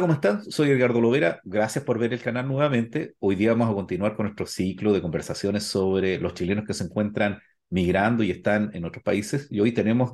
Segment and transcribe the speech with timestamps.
[0.00, 0.50] Hola, ¿cómo están?
[0.50, 1.42] Soy Edgardo Lovera.
[1.44, 3.16] Gracias por ver el canal nuevamente.
[3.18, 6.84] Hoy día vamos a continuar con nuestro ciclo de conversaciones sobre los chilenos que se
[6.84, 9.46] encuentran migrando y están en otros países.
[9.50, 10.12] Y hoy tenemos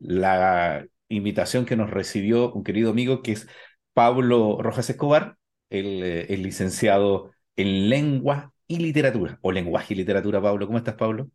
[0.00, 3.46] la invitación que nos recibió un querido amigo que es
[3.92, 5.36] Pablo Rojas Escobar,
[5.70, 10.66] el, eh, el licenciado en lengua y literatura, o lenguaje y literatura, Pablo.
[10.66, 11.28] ¿Cómo estás, Pablo?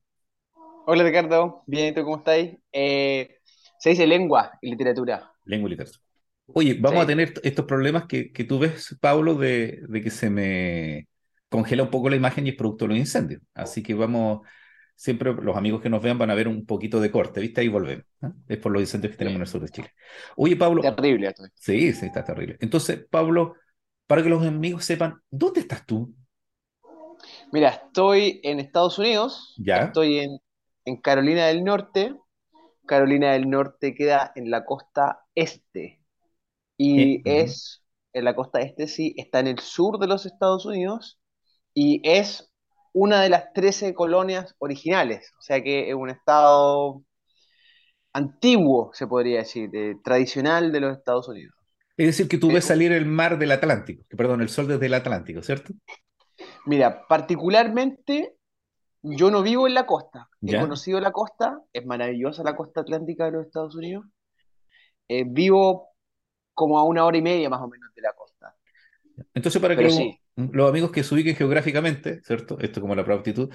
[0.87, 2.57] Hola Ricardo, bien, ¿y tú cómo estáis?
[2.73, 3.37] Eh,
[3.79, 5.31] se dice lengua y literatura.
[5.45, 6.06] Lengua y literatura.
[6.47, 10.29] Oye, vamos a tener estos problemas que, que tú ves, Pablo, de, de que se
[10.29, 11.07] me
[11.49, 13.41] congela un poco la imagen y es producto de los incendios.
[13.53, 14.41] Así que vamos,
[14.95, 17.61] siempre los amigos que nos vean van a ver un poquito de corte, ¿viste?
[17.61, 18.05] Ahí volvemos.
[18.21, 18.31] ¿ah?
[18.47, 19.91] Es por los incendios que tenemos en el sur de Chile.
[20.35, 21.43] Oye, Pablo, Terrible esto.
[21.55, 22.57] sí, sí, está terrible.
[22.61, 23.55] Entonces, Pablo,
[24.07, 26.15] para que los amigos sepan, ¿dónde estás tú?
[27.51, 29.77] Mira, estoy en Estados Unidos, ¿Ya?
[29.77, 30.37] estoy en,
[30.85, 32.15] en Carolina del Norte.
[32.85, 36.01] Carolina del Norte queda en la costa este
[36.77, 37.29] y ujú.
[37.29, 37.83] es,
[38.13, 41.19] en la costa este sí, está en el sur de los Estados Unidos
[41.73, 42.51] y es
[42.93, 47.03] una de las 13 colonias originales, o sea que es un estado
[48.13, 51.55] antiguo, se podría decir, eh, tradicional de los Estados Unidos.
[51.97, 54.85] Es decir, que tú Eh, ves salir el mar del Atlántico, perdón, el sol desde
[54.87, 55.73] el Atlántico, ¿cierto?
[56.65, 58.35] Mira, particularmente
[59.03, 60.29] yo no vivo en la costa.
[60.45, 64.05] He conocido la costa, es maravillosa la costa atlántica de los Estados Unidos.
[65.07, 65.89] Eh, vivo
[66.57, 68.55] como a una hora y media más o menos de la costa.
[69.33, 72.57] Entonces, para que Pero los, sí, los amigos que se ubiquen geográficamente, ¿cierto?
[72.59, 73.49] Esto como la aptitud,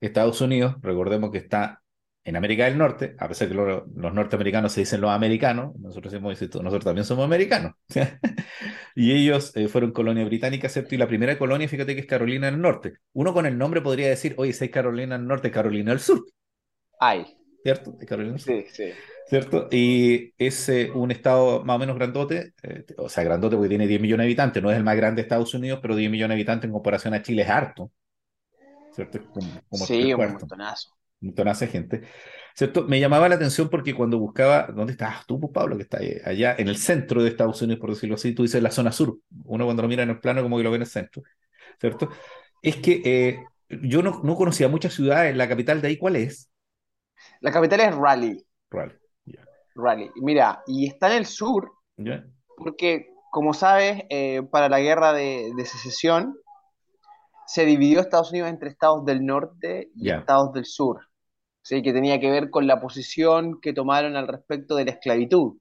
[0.00, 1.82] Estados Unidos, recordemos que está
[2.24, 6.12] en América del Norte, a pesar que lo- los norteamericanos se dicen los americanos, nosotros,
[6.12, 7.72] decimos, nosotros también somos americanos.
[8.94, 10.94] Y ellos eh, fueron colonia británica, ¿cierto?
[10.94, 12.94] Y la primera colonia, fíjate que es Carolina del Norte.
[13.12, 16.24] Uno con el nombre podría decir, oye, si Carolina del Norte, Carolina del Sur,
[17.00, 17.37] hay.
[17.62, 17.96] ¿Cierto?
[18.00, 18.54] Es Carolina del Sur.
[18.54, 18.92] Sí, sí.
[19.26, 19.68] ¿cierto?
[19.72, 23.86] Y es eh, un estado más o menos grandote, eh, o sea, grandote porque tiene
[23.86, 26.30] 10 millones de habitantes, no es el más grande de Estados Unidos, pero 10 millones
[26.30, 27.92] de habitantes en comparación a Chile es harto,
[28.90, 29.20] ¿cierto?
[29.32, 30.98] Como, como Sí, un montonazo.
[31.20, 32.02] un montonazo de gente,
[32.54, 32.84] ¿cierto?
[32.86, 35.76] Me llamaba la atención porque cuando buscaba, ¿dónde estás tú, pues, Pablo?
[35.76, 38.70] Que está allá en el centro de Estados Unidos, por decirlo así, tú dices la
[38.70, 40.88] zona sur, uno cuando lo mira en el plano como que lo ve en el
[40.88, 41.22] centro,
[41.80, 42.10] ¿cierto?
[42.62, 46.50] Es que eh, yo no, no conocía muchas ciudades, la capital de ahí, ¿cuál es?
[47.40, 48.44] La capital es Raleigh.
[48.70, 48.98] Raleigh,
[49.74, 50.10] Raleigh.
[50.16, 51.70] Mira, y está en el sur
[52.56, 56.36] porque, como sabes, eh, para la guerra de, de secesión
[57.46, 61.00] se dividió Estados Unidos entre estados del norte y estados del sur.
[61.62, 61.82] ¿sí?
[61.82, 65.58] que tenía que ver con la posición que tomaron al respecto de la esclavitud.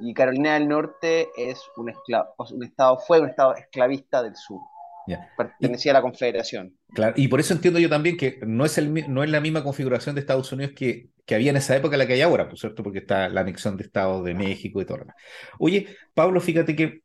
[0.00, 4.60] Y Carolina del Norte es un, escla- un estado, fue un estado esclavista del sur.
[5.06, 6.76] Y, pertenecía a la Confederación.
[6.94, 9.62] Claro, y por eso entiendo yo también que no es, el, no es la misma
[9.62, 12.58] configuración de Estados Unidos que, que había en esa época la que hay ahora, por
[12.58, 15.16] cierto, porque está la anexión de Estados de México y todo lo demás.
[15.58, 17.02] Oye, Pablo, fíjate que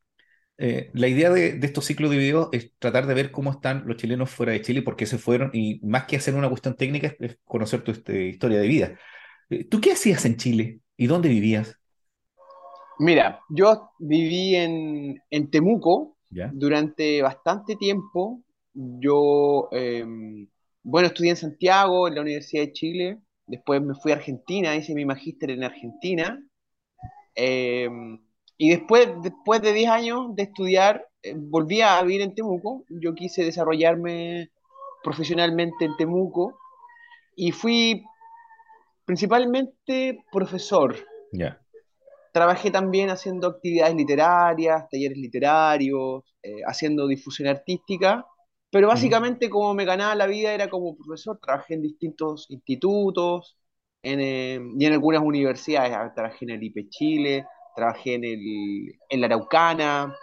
[0.57, 3.83] eh, la idea de, de estos ciclos de video es tratar de ver cómo están
[3.85, 6.75] los chilenos fuera de Chile, por qué se fueron, y más que hacer una cuestión
[6.75, 8.99] técnica, es, conocer tu este, historia de vida.
[9.49, 11.79] Eh, ¿Tú qué hacías en Chile y dónde vivías?
[12.99, 16.51] Mira, yo viví en, en Temuco ¿Ya?
[16.53, 18.43] durante bastante tiempo.
[18.73, 20.05] Yo, eh,
[20.83, 23.19] bueno, estudié en Santiago, en la Universidad de Chile.
[23.49, 26.39] Después me fui a Argentina, hice mi magíster en Argentina.
[27.35, 27.89] Eh,
[28.57, 32.85] y después, después de 10 años de estudiar, eh, volví a vivir en Temuco.
[32.89, 34.51] Yo quise desarrollarme
[35.03, 36.59] profesionalmente en Temuco
[37.35, 38.03] y fui
[39.05, 40.95] principalmente profesor.
[42.31, 48.25] Trabajé también haciendo actividades literarias, talleres literarios, eh, haciendo difusión artística,
[48.71, 51.39] pero básicamente como me ganaba la vida era como profesor.
[51.41, 53.57] Trabajé en distintos institutos
[54.03, 55.93] en, eh, y en algunas universidades.
[55.93, 60.15] Ah, Trabajé en el IPE Chile, trabajé en, el, en la Araucana,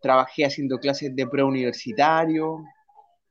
[0.00, 2.58] trabajé haciendo clases de preuniversitario,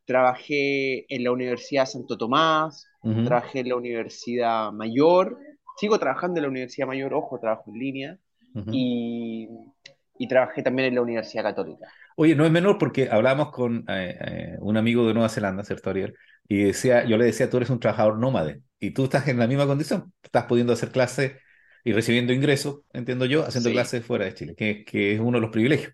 [0.06, 2.88] trabajé en la Universidad Santo Tomás,
[3.26, 5.38] trabajé en la Universidad Mayor,
[5.78, 8.18] sigo trabajando en la Universidad Mayor, ojo, trabajo en línea,
[8.66, 11.88] y trabajé también en la Universidad Católica.
[12.22, 15.90] Oye, no es menor porque hablábamos con eh, eh, un amigo de Nueva Zelanda, ¿cierto,
[15.90, 16.16] Ariel?
[16.50, 19.48] Y decía, yo le decía, tú eres un trabajador nómade y tú estás en la
[19.48, 20.14] misma condición.
[20.22, 21.38] Estás pudiendo hacer clases
[21.86, 25.38] y recibiendo ingresos, entiendo yo, haciendo Sí, clases fuera de Chile, que, que es uno
[25.38, 25.94] de los privilegios.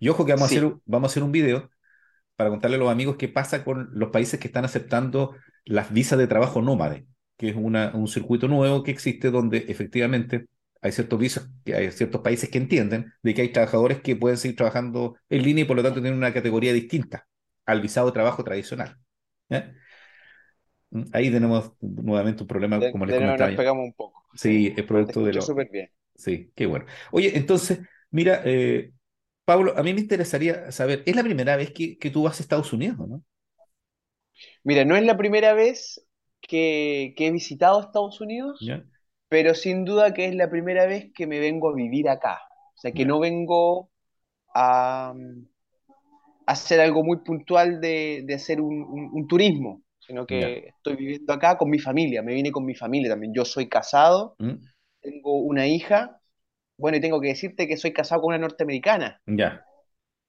[0.00, 1.70] Y ojo que vamos a hacer, un- vamos a hacer un video
[2.36, 6.18] para contarle a los amigos qué pasa con los países que están aceptando las visas
[6.18, 7.06] de trabajo nómade,
[7.38, 10.46] que es una, un circuito nuevo que existe donde efectivamente
[10.82, 14.38] hay ciertos visos, que hay ciertos países que entienden de que hay trabajadores que pueden
[14.38, 17.28] seguir trabajando en línea y por lo tanto tienen una categoría distinta
[17.66, 18.98] al visado de trabajo tradicional.
[20.90, 23.56] Mm, Ahí tenemos nuevamente un problema, de, como les nos comentaba yo.
[23.56, 25.40] pegamos un poco, sí, es producto de lo...
[25.42, 25.90] súper bien.
[26.14, 26.86] Sí, qué bueno.
[27.12, 27.80] Oye, entonces,
[28.10, 28.92] mira, eh,
[29.44, 32.42] Pablo, a mí me interesaría saber, ¿es la primera vez que, que tú vas a
[32.42, 33.24] Estados Unidos, no?
[34.64, 36.04] Mira, no es la primera vez
[36.40, 38.84] que, que he visitado Estados Unidos, ¿Ya?
[39.32, 42.40] Pero sin duda que es la primera vez que me vengo a vivir acá.
[42.76, 43.90] O sea, que no vengo
[44.54, 45.14] a,
[46.46, 51.32] hacer algo muy puntual de, de hacer un, un- un turismo, sino que estoy viviendo
[51.32, 53.32] acá con mi familia, me vine con mi familia también.
[53.34, 54.72] Yo soy casado, ¿Mm?
[55.02, 56.20] tengo una hija,
[56.78, 59.22] bueno, y tengo que decirte que soy casado con una norteamericana.
[59.26, 59.64] Ya,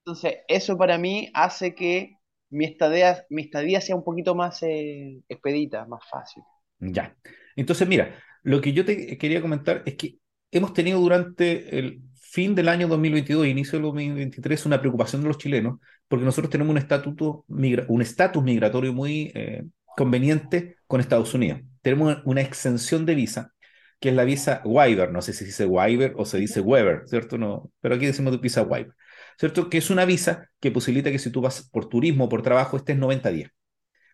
[0.06, 2.18] Entonces, eso para mí hace que
[2.50, 6.44] mi estadía, mi estadía sea un poquito más eh, expedita, más fácil.
[6.80, 7.16] ya.
[7.56, 10.18] Entonces, mira, lo que yo te quería comentar es que
[10.52, 15.28] hemos tenido durante el fin del año 2022 e inicio del 2023 una preocupación de
[15.28, 19.64] los chilenos, porque nosotros tenemos un estatuto migra- un estatus migratorio muy eh,
[19.96, 21.62] conveniente con Estados Unidos.
[21.82, 23.54] Tenemos una exención de visa,
[24.00, 27.04] que es la visa waiver, no sé si se dice waiver o se dice waiver,
[27.08, 27.38] ¿cierto?
[27.38, 28.94] No, pero aquí decimos de visa waiver,
[29.38, 29.70] ¿cierto?
[29.70, 32.78] Que es una visa que posibilita que si tú vas por turismo o por trabajo
[32.78, 33.52] estés 90 días.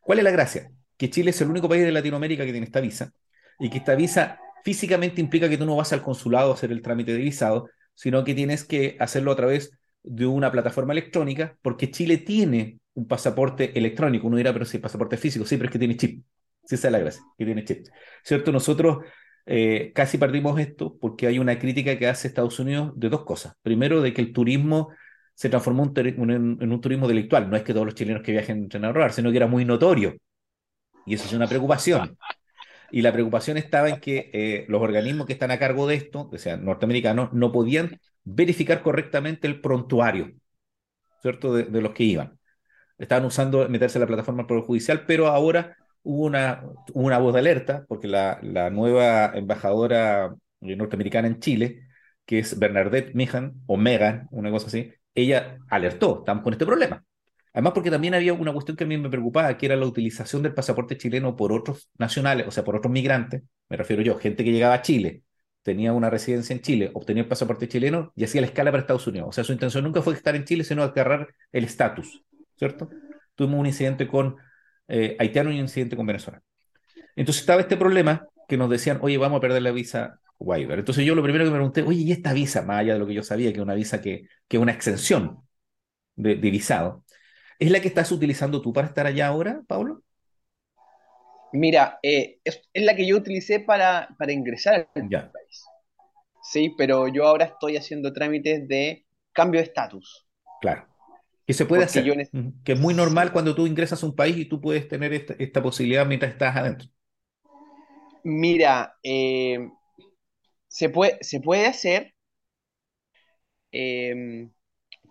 [0.01, 0.71] ¿Cuál es la gracia?
[0.97, 3.11] Que Chile es el único país de Latinoamérica que tiene esta visa
[3.59, 6.81] y que esta visa físicamente implica que tú no vas al consulado a hacer el
[6.81, 11.91] trámite de visado, sino que tienes que hacerlo a través de una plataforma electrónica, porque
[11.91, 14.27] Chile tiene un pasaporte electrónico.
[14.27, 16.23] Uno dirá, pero si el pasaporte es físico, sí, pero es que tiene chip.
[16.65, 17.87] Sí, esa es la gracia, que tiene chip.
[18.23, 18.51] ¿Cierto?
[18.51, 18.99] Nosotros
[19.45, 23.53] eh, casi partimos esto porque hay una crítica que hace Estados Unidos de dos cosas.
[23.61, 24.89] Primero, de que el turismo
[25.33, 27.49] se transformó en, un turismo delictual.
[27.49, 29.65] No es que todos los chilenos que viajen entren a ahorrar, sino que era muy
[29.65, 30.15] notorio.
[31.05, 32.17] Y eso es una preocupación.
[32.91, 36.29] Y la preocupación estaba en que eh, los organismos que están a cargo de esto,
[36.29, 40.33] que sean norteamericanos, no podían verificar correctamente el prontuario,
[41.21, 41.53] ¿cierto?
[41.53, 42.39] De, los que iban.
[42.97, 46.63] Estaban usando meterse en la plataforma del Judicial, pero ahora hubo una,
[46.93, 48.39] una voz de alerta, porque la,
[48.71, 51.87] nueva embajadora eh, norteamericana en Chile,
[52.25, 57.03] que es Bernadette Meehan, o Megan, una cosa así, ella alertó, estamos con este problema.
[57.53, 60.43] Además, porque también había una cuestión que a mí me preocupaba, que era la utilización
[60.43, 64.43] del pasaporte chileno por otros nacionales, o sea, por otros migrantes, me refiero yo, gente
[64.43, 65.23] que llegaba a Chile,
[65.63, 69.07] tenía una residencia en Chile, obtenía el pasaporte chileno y hacía la escala para Estados
[69.07, 69.29] Unidos.
[69.29, 72.23] O sea, su intención nunca fue estar en Chile, sino agarrar el estatus,
[72.57, 72.89] ¿cierto?
[73.35, 74.37] Tuvimos un incidente con
[74.87, 76.41] eh, haitiano y un incidente con Venezuela.
[77.15, 80.79] Entonces estaba este problema que nos decían, oye, vamos a perder la visa waiver.
[80.79, 83.07] Entonces yo lo primero que me pregunté, oye, ¿y esta visa, más allá de lo
[83.07, 85.41] que yo sabía, que es una visa que, que es una exención
[86.15, 87.03] de, de visado,
[87.59, 90.03] ¿es la que estás utilizando tú para estar allá ahora, Pablo?
[91.53, 95.63] Mira, eh, es, es la que yo utilicé para, para ingresar al Ya, país.
[96.43, 100.27] Sí, pero yo ahora estoy haciendo trámites de cambio de estatus,
[100.59, 100.87] claro.
[101.45, 102.15] Que se puede porque hacer,
[102.65, 105.33] que es muy normal cuando tú ingresas a un país y tú puedes tener esta,
[105.39, 106.89] esta posibilidad mientras estás adentro.
[108.23, 109.59] Mira, eh,
[110.69, 112.13] se puede, se puede hacer,
[113.71, 114.49] eh,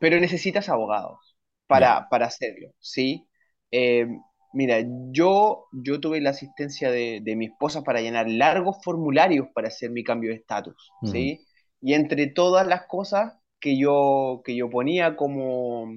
[0.00, 1.27] pero necesitas abogados.
[1.68, 3.28] Para, para hacerlo, ¿sí?
[3.70, 4.06] Eh,
[4.52, 4.78] mira,
[5.12, 9.90] yo, yo tuve la asistencia de, de mi esposa para llenar largos formularios para hacer
[9.90, 10.90] mi cambio de estatus.
[11.04, 11.46] ¿sí?
[11.80, 15.92] Y entre todas las cosas que yo, que yo ponía como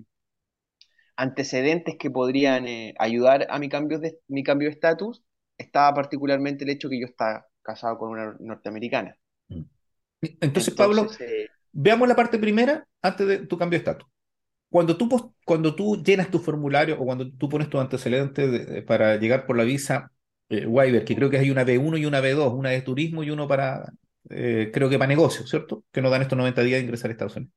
[1.15, 5.23] antecedentes que podrían eh, ayudar a mi cambio de, mi cambio de estatus,
[5.57, 9.15] estaba particularmente el hecho que yo estaba casado con una norteamericana.
[9.49, 9.65] Ujú.
[10.41, 14.10] Entonces, Pablo, eh, veamos la parte primera antes de tu cambio de estatus.
[14.71, 19.17] Cuando tú, cuando tú llenas tu formulario o cuando tú pones tus antecedentes de- para
[19.17, 20.11] llegar por la visa
[20.49, 23.31] eh, waiver, que creo que hay una B1 y una B2, una de turismo y
[23.31, 23.91] uno para,
[24.29, 25.85] eh, creo que para negocios, ¿cierto?
[25.91, 27.53] Que nos dan estos 90 días de ingresar a Estados Unidos.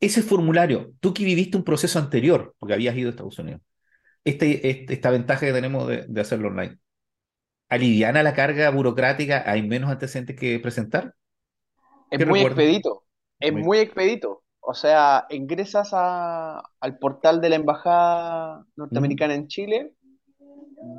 [0.00, 3.62] Ese formulario, tú que viviste un proceso anterior, porque habías ido a Estados Unidos,
[4.24, 6.78] este, este- esta ventaja que tenemos de, de hacerlo online,
[7.68, 9.44] ¿aliviana la carga burocrática?
[9.50, 11.14] ¿Hay menos antecedentes que presentar?
[12.10, 13.04] es ¿Qué muy expedito,
[13.40, 14.42] es Muy- muy expedito.
[14.70, 18.66] O sea, ingresas a- al portal de la Embajada.
[18.76, 19.94] Norteamericana en Chile,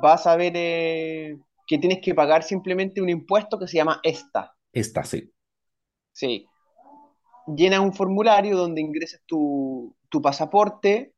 [0.02, 4.52] vas a ver eh, que tienes que pagar simplemente un impuesto que se llama ESTA.
[4.72, 5.32] Está, sí.
[6.12, 6.46] Sí,
[7.56, 11.14] llenas un formulario donde ingresas tu, tu pasaporte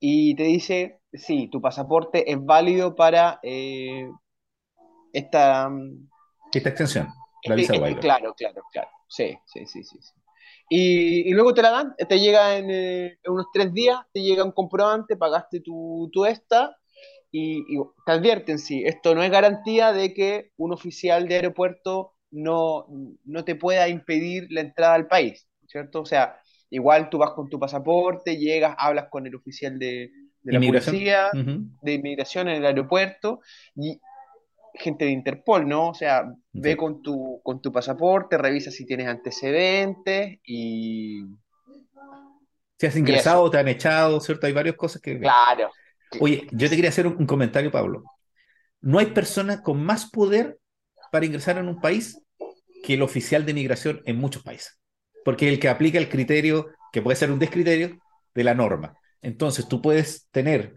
[0.00, 4.08] y te dice, sí, tu pasaporte es válido para eh,
[5.12, 5.68] esta...
[5.68, 6.08] mm,
[6.52, 7.08] Esta extensión,
[7.44, 8.00] la eh, visa waiver.
[8.00, 8.88] claro, claro, claro.
[9.08, 9.98] Sí, sí, sí, sí.
[10.00, 10.12] sí.
[10.68, 14.20] Y, y luego te la dan, te llega en, eh, en unos tres días, te
[14.22, 16.76] llega un comprobante, pagaste tu, tu esta
[17.30, 22.14] y, y te advierten, sí, esto no es garantía de que un oficial de aeropuerto
[22.30, 22.86] no,
[23.24, 26.02] no te pueda impedir la entrada al país, ¿cierto?
[26.02, 30.10] O sea, igual tú vas con tu pasaporte, llegas, hablas con el oficial de,
[30.42, 31.62] de la policía, Ujú.
[31.82, 33.40] de inmigración en el aeropuerto,
[33.76, 34.00] y
[34.78, 35.90] gente de Interpol, ¿no?
[35.90, 41.24] O sea, ve con tu, con tu pasaporte, revisa si tienes antecedentes y,
[42.78, 44.46] Si has ingresado te han echado, ¿cierto?
[44.46, 45.18] Hay varias cosas que...
[45.18, 45.70] Claro.
[46.20, 48.04] Oye, yo te quería hacer un, comentario, Pablo.
[48.80, 50.58] No hay persona con más poder
[51.10, 52.22] para ingresar en un país
[52.84, 54.78] que el oficial de migración en muchos países,
[55.24, 57.98] porque el que aplica el criterio, que puede ser un descriterio,
[58.34, 58.96] de la norma.
[59.22, 60.74] Entonces, tú puedes tener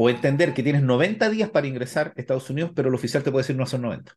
[0.00, 3.32] o entender que tienes 90 días para ingresar a Estados Unidos, pero el oficial te
[3.32, 4.14] puede decir no son 90.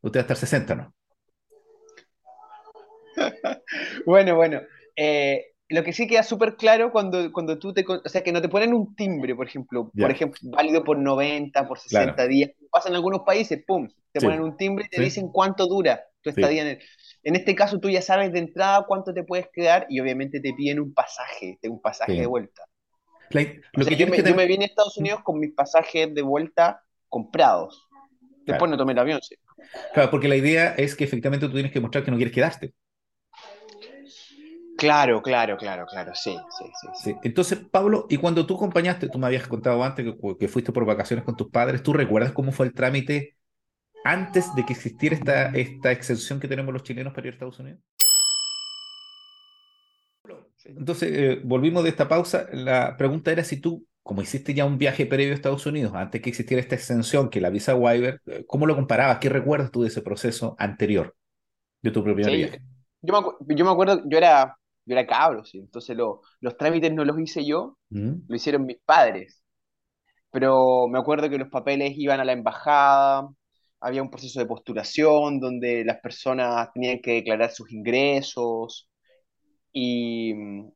[0.00, 0.94] Usted va a estar 60, ¿no?
[4.06, 4.60] bueno, bueno.
[4.94, 7.84] Eh, lo que sí queda súper claro cuando, cuando tú te...
[7.88, 9.90] O sea, que no te ponen un timbre, por ejemplo.
[9.98, 12.52] Por ejemplo, válido por 90, por 60 días.
[12.70, 13.88] Pasa en algunos países, ¡pum!
[14.12, 16.78] Te ponen un timbre y te dicen cuánto dura tu estadía en el...
[17.24, 20.52] En este caso tú ya sabes de entrada cuánto te puedes quedar y obviamente te
[20.52, 22.62] piden un pasaje, un pasaje de vuelta.
[23.30, 26.82] Lo que yo, me, yo, me, vine a Estados Unidos con mis pasajes de vuelta
[27.08, 27.88] comprados.
[28.46, 29.36] Después no tomé el avión, sí.
[29.92, 32.74] Claro, porque la idea es que efectivamente tú tienes que mostrar que no quieres quedarte.
[34.76, 39.26] Claro, claro, claro, claro, sí, sí, sí, Entonces, Pablo, y cuando tú acompañaste, tú me
[39.26, 42.66] habías contado antes que, que, fuiste por vacaciones con tus padres, ¿tú recuerdas cómo fue
[42.66, 43.36] el trámite
[44.04, 47.60] antes de que existiera esta, esta exención que tenemos los chilenos para ir a Estados
[47.60, 47.80] Unidos?
[50.64, 52.46] Entonces, eh, volvimos de esta pausa.
[52.52, 56.20] La pregunta era si tú, como hiciste ya un viaje previo a Estados Unidos, antes
[56.20, 59.18] que existiera esta exención, que la visa waiver, eh, ¿cómo lo comparabas?
[59.18, 61.14] ¿Qué recuerdas tú de ese proceso anterior,
[61.82, 62.60] de tu propio viaje?
[63.02, 64.56] Yo me, yo me, acuerdo, yo era,
[64.86, 65.58] yo era cabro, ¿sí?
[65.58, 68.12] entonces los trámites no los hice yo, mm.
[68.26, 69.42] lo hicieron mis padres.
[70.30, 73.28] Pero me acuerdo que los papeles iban a la embajada,
[73.80, 78.88] había un proceso de postulación donde las personas tenían que declarar sus ingresos,
[79.76, 80.32] y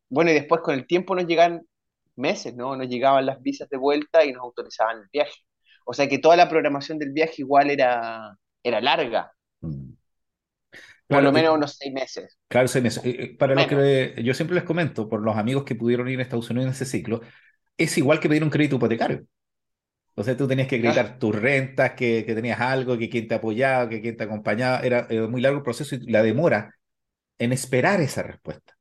[0.09, 1.63] bueno, y después con el tiempo nos llegan
[2.17, 2.77] meses, ¿no?
[2.77, 5.41] Nos llegaban las visas de vuelta y nos autorizaban el viaje.
[5.85, 9.33] O sea que toda la programación del viaje igual era, era larga.
[9.61, 9.93] Mm.
[11.07, 12.39] por lo menos unos seis meses.
[12.49, 13.05] Claro, seis meses.
[13.05, 16.19] Eh, eh, para lo que yo siempre les comento, por los amigos que pudieron ir
[16.19, 17.21] a Estados Unidos en ese ciclo,
[17.77, 19.27] es igual que pedir un crédito hipotecario.
[20.17, 23.37] O sea, tú tenías que acreditar tus rentas, que, que, tenías algo, que quien te
[23.37, 24.81] apoyaba, que quien te acompañaba.
[24.81, 26.75] Era, era muy largo el proceso y la demora
[27.39, 28.78] en esperar esa respuesta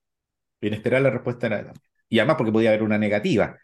[0.62, 1.74] esperar la respuesta era...
[2.10, 3.58] Y además porque podía haber una negativa,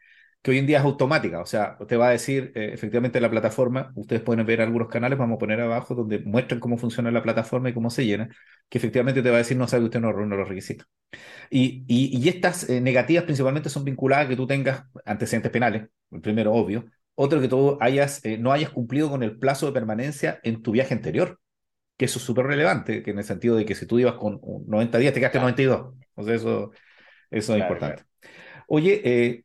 [0.43, 1.39] que hoy en día es automática.
[1.41, 5.17] O sea, usted va a decir, eh, efectivamente, la plataforma, ustedes pueden ver algunos canales,
[5.17, 8.29] vamos a poner abajo, donde muestran cómo funciona la plataforma y cómo se llena,
[8.69, 10.85] que efectivamente te va a decir, no sabe usted no reúne los requisitos.
[11.49, 16.21] Y, y, estas eh, negativas principalmente son vinculadas a que tú tengas antecedentes penales, el
[16.21, 16.85] primero obvio,
[17.15, 20.71] otro que tú hayas, eh, no hayas cumplido con el plazo de permanencia en tu
[20.71, 21.39] viaje anterior,
[21.97, 24.41] que eso es súper relevante, que en el sentido de que si tú ibas con
[24.67, 25.93] 90 días, te quedaste 92.
[26.15, 26.71] O sea, eso,
[27.31, 28.03] eso es importante.
[28.67, 29.43] Oye, eh,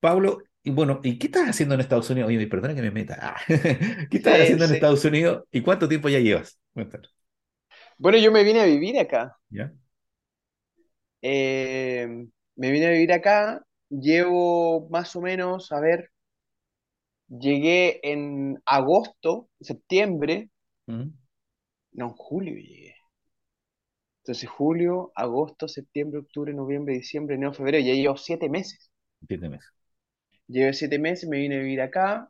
[0.00, 2.28] Pablo, y bueno, ¿y qué estás haciendo en Estados Unidos?
[2.28, 3.18] Oye, perdona que me meta.
[3.20, 3.36] Ah,
[4.10, 6.58] ¿Qué estás haciendo en Estados Unidos y cuánto tiempo ya llevas?
[7.98, 9.36] Bueno, yo me vine a vivir acá.
[9.50, 9.72] ¿Ya?
[11.22, 12.06] Eh,
[12.56, 16.10] me vine a vivir acá, llevo más o menos, a ver,
[17.28, 20.50] llegué en agosto, septiembre,
[20.86, 22.85] no, en julio llegué.
[24.26, 28.90] Entonces, julio, agosto, septiembre, octubre, noviembre, diciembre, enero, febrero, ya llevo siete meses.
[29.24, 29.70] Siete meses.
[30.48, 32.28] Llevo siete meses, me vine a vivir acá.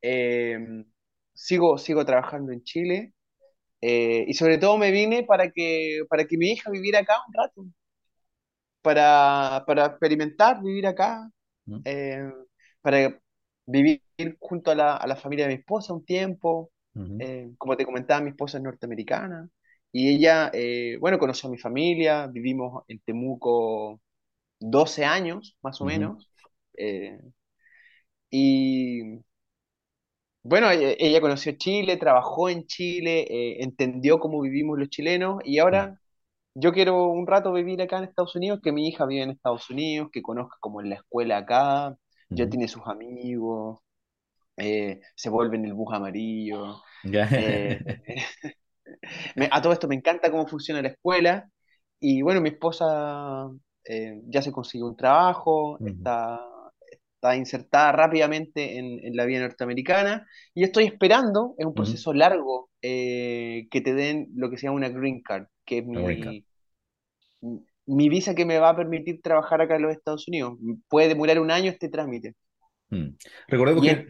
[0.00, 0.58] Eh,
[1.34, 3.12] sigo, sigo trabajando en Chile.
[3.82, 7.34] Eh, y sobre todo me vine para que, para que mi hija viviera acá un
[7.34, 7.66] rato.
[8.80, 11.30] Para, para experimentar, vivir acá.
[11.66, 11.80] Mm.
[11.84, 12.32] Eh,
[12.80, 13.20] para
[13.66, 14.00] vivir
[14.40, 16.72] junto a la, a la, familia de mi esposa un tiempo.
[17.58, 19.46] como te comentaba, mi esposa es norteamericana.
[19.96, 24.00] Y ella, eh, bueno, conoció a mi familia, vivimos en Temuco
[24.58, 26.28] 12 años, más o menos.
[26.76, 27.20] Eh,
[28.28, 29.20] y
[30.42, 35.60] bueno, e, ella, conoció Chile, trabajó en Chile, eh, entendió cómo vivimos los chilenos y
[35.60, 35.96] ahora
[36.56, 39.70] yo quiero un rato vivir acá en Estados Unidos, que mi hija vive en Estados
[39.70, 41.96] Unidos, que conozca como en la escuela acá,
[42.30, 43.78] ya tiene sus amigos,
[44.56, 46.82] se vuelve en el bus amarillo.
[49.50, 51.48] a todo esto me encanta cómo funciona la escuela.
[52.00, 53.48] Y bueno, mi esposa
[53.84, 56.40] eh, ya se consiguió un trabajo, está,
[56.90, 60.26] está insertada rápidamente en, la vida norteamericana.
[60.54, 64.76] Y estoy esperando, es un proceso largo, eh, que te den lo que se llama
[64.76, 66.44] una green card, que es mi,
[67.86, 70.58] mi visa que me va a permitir trabajar acá en los Estados Unidos.
[70.88, 72.34] Puede demorar un año este trámite.
[73.48, 74.06] Recordemos que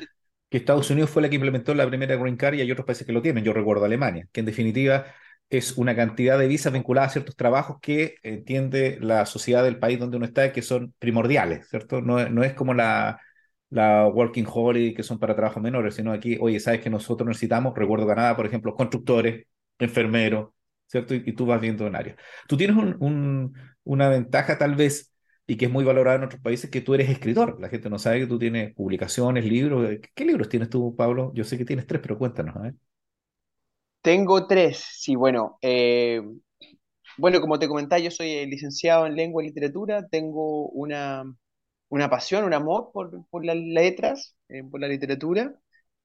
[0.54, 3.04] que Estados Unidos fue la que implementó la primera Green Card y hay otros países
[3.04, 3.42] que lo tienen.
[3.42, 5.06] Yo recuerdo Alemania, que en definitiva
[5.50, 9.98] es una cantidad de visas vinculadas a ciertos trabajos que entiende la sociedad del país
[9.98, 12.00] donde uno está que son primordiales, ¿cierto?
[12.00, 13.20] No, no es como la,
[13.70, 17.74] la Working Holiday que son para trabajos menores, sino aquí, oye, sabes que nosotros necesitamos,
[17.76, 19.48] recuerdo Canadá, por ejemplo, constructores,
[19.80, 20.50] enfermeros,
[20.86, 21.16] ¿cierto?
[21.16, 22.14] Y, tú vas viendo un área.
[22.46, 25.13] Tú tienes un, una ventaja tal vez
[25.46, 27.60] y que es muy valorado en otros países, que tú eres escritor.
[27.60, 29.98] La gente no sabe que tú tienes publicaciones, libros.
[30.14, 31.32] ¿Qué libros tienes tú, Pablo?
[31.34, 32.56] Yo sé que tienes tres, pero cuéntanos.
[32.66, 32.74] ¿eh?
[34.02, 35.58] Tengo tres, sí, bueno.
[35.62, 36.20] eh,
[37.18, 40.08] bueno, como te comentaba, yo soy eh, licenciado en lengua y literatura.
[40.08, 41.24] Tengo una,
[41.90, 45.54] una pasión, un amor por, por las letras, eh, por la literatura.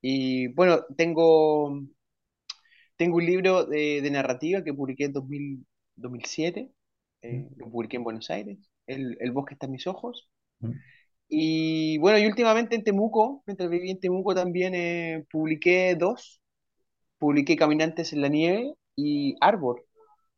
[0.02, 1.82] Y bueno, tengo,
[2.98, 5.66] tengo un libro de, de narrativa que publiqué en 2000
[5.96, 6.72] 2007.
[7.22, 8.58] eh, lo publiqué en Buenos Aires.
[8.90, 10.30] El, El bosque está en mis ojos.
[10.64, 10.80] Mm,
[11.28, 16.42] Y bueno, y últimamente en Temuco, mientras viví en Temuco también eh, publiqué dos.
[17.20, 19.84] Publiqué Caminantes en la Nieve y Árbol,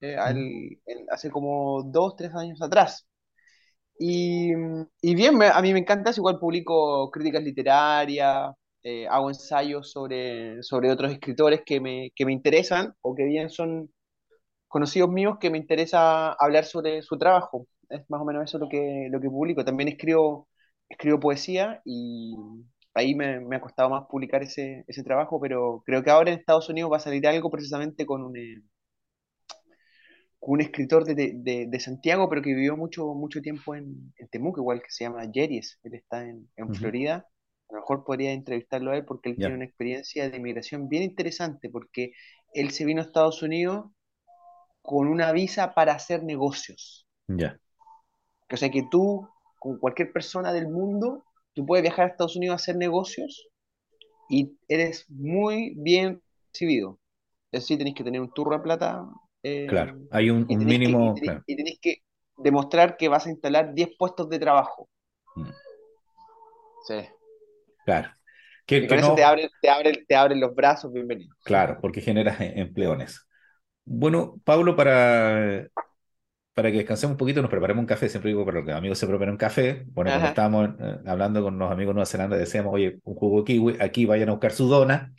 [0.01, 0.51] eh, al- mm,
[0.87, 3.07] en- hace como dos, tres años atrás.
[3.99, 4.51] Y,
[5.01, 8.51] y bien, me- a mí me encanta, igual publico críticas literarias,
[8.83, 13.49] eh, hago ensayos sobre, sobre otros escritores que me, que me interesan o que bien
[13.49, 13.91] son
[14.67, 17.67] conocidos míos que me interesa hablar sobre su trabajo.
[17.91, 19.65] Es más o menos eso lo que, lo que publico.
[19.65, 20.49] También escribo,
[20.89, 22.35] escribo poesía y
[22.93, 26.39] ahí me, me ha costado más publicar ese, ese trabajo, pero creo que ahora en
[26.39, 28.61] Estados Unidos va a salir algo precisamente con un, eh,
[30.39, 34.27] con un escritor de, de- de- Santiago, pero que vivió mucho, mucho tiempo en, en
[34.29, 35.79] Temuco, igual que se llama Jeries.
[35.83, 37.27] Él está en, en Florida.
[37.69, 41.03] A lo mejor podría entrevistarlo a él porque él tiene una experiencia de migración bien
[41.03, 42.13] interesante, porque
[42.53, 43.85] él se vino a Estados Unidos
[44.83, 47.07] con una visa para hacer negocios.
[47.29, 47.59] ya,
[48.55, 49.27] O sea que tú,
[49.59, 53.47] con cualquier persona del mundo, tú puedes viajar a Estados Unidos a hacer negocios
[54.29, 56.21] y eres muy bien
[56.53, 56.99] recibido.
[57.51, 59.05] Es decir, tenéis que tener un turro de plata
[59.43, 59.97] eh, claro.
[60.11, 61.43] Hay un, que, y mínimo, tenéis, claro.
[61.47, 61.95] y tenéis que
[62.37, 64.89] demostrar que vas a instalar 10 puestos de trabajo.
[65.35, 65.49] mm,
[66.87, 66.95] Sí.
[67.85, 68.09] Claro.
[68.65, 71.35] Que, Y que con eso te abren, te abren, te abren los brazos, bienvenido.
[71.43, 73.21] claro, porque generas e- empleo en eso.
[73.83, 75.67] Bueno, Pablo, para,
[76.53, 78.09] para que descansemos un poquito, nos preparemos un café.
[78.09, 79.85] Siempre digo, para los amigos se preparan un café.
[79.87, 83.39] Bueno, cuando estábamos eh, hablando con los amigos de Nueva Zelanda, decíamos, oye, un jugo
[83.39, 85.13] de kiwi, aquí vayan a buscar su dona,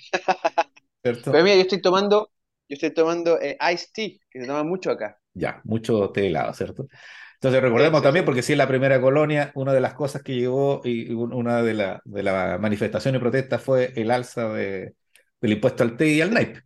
[1.28, 1.44] Pero ¿cierto?
[1.44, 2.30] mira, yo estoy tomando,
[2.68, 5.18] yo estoy tomando eh, iced tea, que se toma mucho acá.
[5.34, 6.86] Ya, mucho té helado, ¿cierto?
[7.34, 10.34] Entonces recordemos sí, también, porque si es la primera colonia, una de las cosas que
[10.34, 14.50] llegó y y un- una de las de la manifestaciones y protestas fue el alza
[14.52, 14.94] de,
[15.40, 16.58] del impuesto al té y al naip,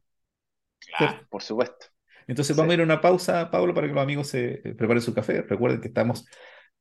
[0.92, 1.26] Ah, ¿cierto?
[1.30, 1.86] por supuesto.
[2.26, 2.58] Entonces Sí.
[2.60, 5.14] vamos a ir a una pausa, Pablo, para que los amigos se eh, preparen su
[5.14, 5.42] café.
[5.42, 6.26] Recuerden que estamos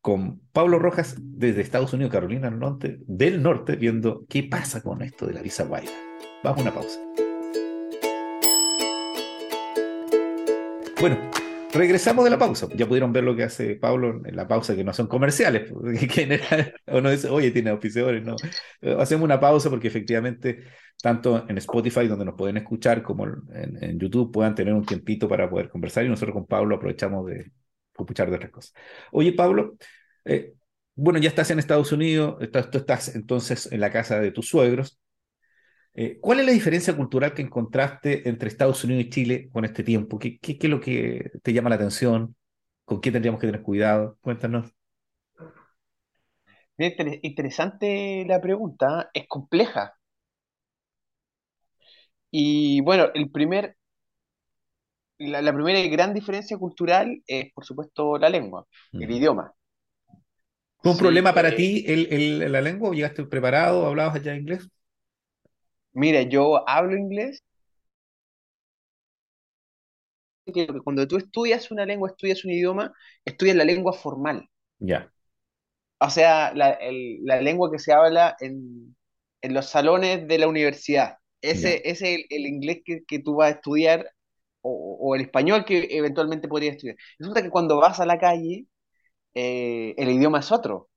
[0.01, 5.01] con Pablo Rojas desde Estados Unidos, Carolina del Norte, del Norte, viendo qué pasa con
[5.01, 5.91] esto de la visa guaira.
[6.43, 6.99] Vamos a una pausa.
[10.99, 11.17] Bueno,
[11.75, 12.67] regresamos de la pausa.
[12.75, 15.71] Ya pudieron ver lo que hace Pablo en la pausa, que no son comerciales.
[16.09, 18.23] general uno dice, oye, tiene auspiciadores.
[18.23, 18.35] No,
[18.81, 20.63] Eh, hacemos una pausa porque efectivamente,
[21.01, 25.49] tanto en Spotify, donde nos pueden escuchar, como en, YouTube, puedan tener un tiempito para
[25.49, 26.05] poder conversar.
[26.05, 27.51] Y nosotros con Pablo aprovechamos de
[27.97, 28.73] escuchar de otras cosas.
[29.11, 29.75] Oye, Pablo,
[30.25, 30.53] eh,
[30.95, 32.37] bueno, ya estás en Estados Unidos,
[32.71, 34.99] tú estás entonces en la casa de tus suegros.
[35.97, 39.83] Eh, ¿cuál es la diferencia cultural que encontraste entre Estados Unidos y Chile con este
[39.83, 40.19] tiempo?
[40.19, 42.35] ¿Qué, qué, qué es lo que te llama la atención?
[42.85, 44.17] ¿Con qué tendríamos que tener cuidado?
[44.21, 44.73] Cuéntanos.
[46.77, 49.97] Inter- interesante la pregunta, es compleja.
[52.31, 53.77] Y bueno, el primer,
[55.17, 58.65] la, la primera gran diferencia cultural es, por supuesto, la lengua,
[58.97, 59.53] el idioma.
[60.81, 62.89] ¿Fue un Sí, problema para eh, ti el, el- la lengua?
[62.89, 63.85] ¿O ¿Llegaste preparado?
[63.87, 64.69] ¿Hablabas allá inglés?
[65.95, 67.43] Mira, yo hablo inglés,
[70.53, 72.91] que cuando tú estudias una lengua, estudias un idioma,
[73.25, 74.49] estudias la lengua formal.
[74.79, 75.11] Ya,
[75.99, 78.95] O sea, la, el- la lengua que se habla en,
[79.41, 81.17] en los salones de la universidad.
[81.51, 84.09] ya, Ese, ese es el, el inglés que, que tú vas a estudiar
[84.61, 86.97] o, o el español que eventualmente podrías estudiar.
[87.19, 88.67] Resulta que cuando vas a la calle,
[89.35, 90.89] eh, el idioma es otro.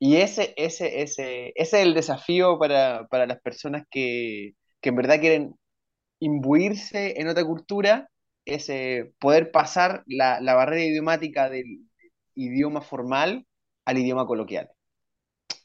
[0.00, 4.96] Y ese, ese, ese, ese es el desafío para, para las personas que, que en
[4.96, 5.54] verdad quieren
[6.20, 8.08] imbuirse en otra cultura,
[8.46, 8.72] es
[9.18, 11.86] poder pasar la, la barrera idiomática del
[12.34, 13.46] idioma formal
[13.84, 14.70] al idioma coloquial.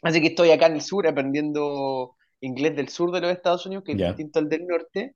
[0.03, 3.83] Así que estoy acá en el sur aprendiendo inglés del sur de los Estados Unidos,
[3.85, 5.15] que es ya, distinto al del norte.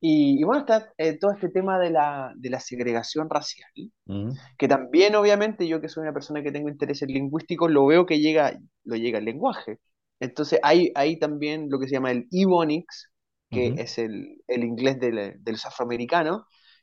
[0.00, 3.70] Y, y bueno, está eh, todo este tema de la, de la segregación racial,
[4.06, 8.06] mm, que también obviamente yo que soy una persona que tengo intereses lingüísticos, lo veo
[8.06, 9.78] que llega, lo llega el lenguaje.
[10.20, 13.10] Entonces hay, hay también lo que se llama el Ebonics,
[13.50, 16.42] que es el, el inglés del- de los afroamericanos,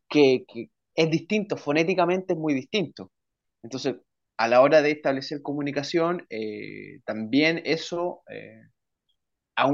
[0.09, 3.11] que, que es distinto, fonéticamente es muy distinto.
[3.63, 3.95] Entonces,
[4.37, 8.61] a la hora de establecer comunicación, eh, también eso, eh,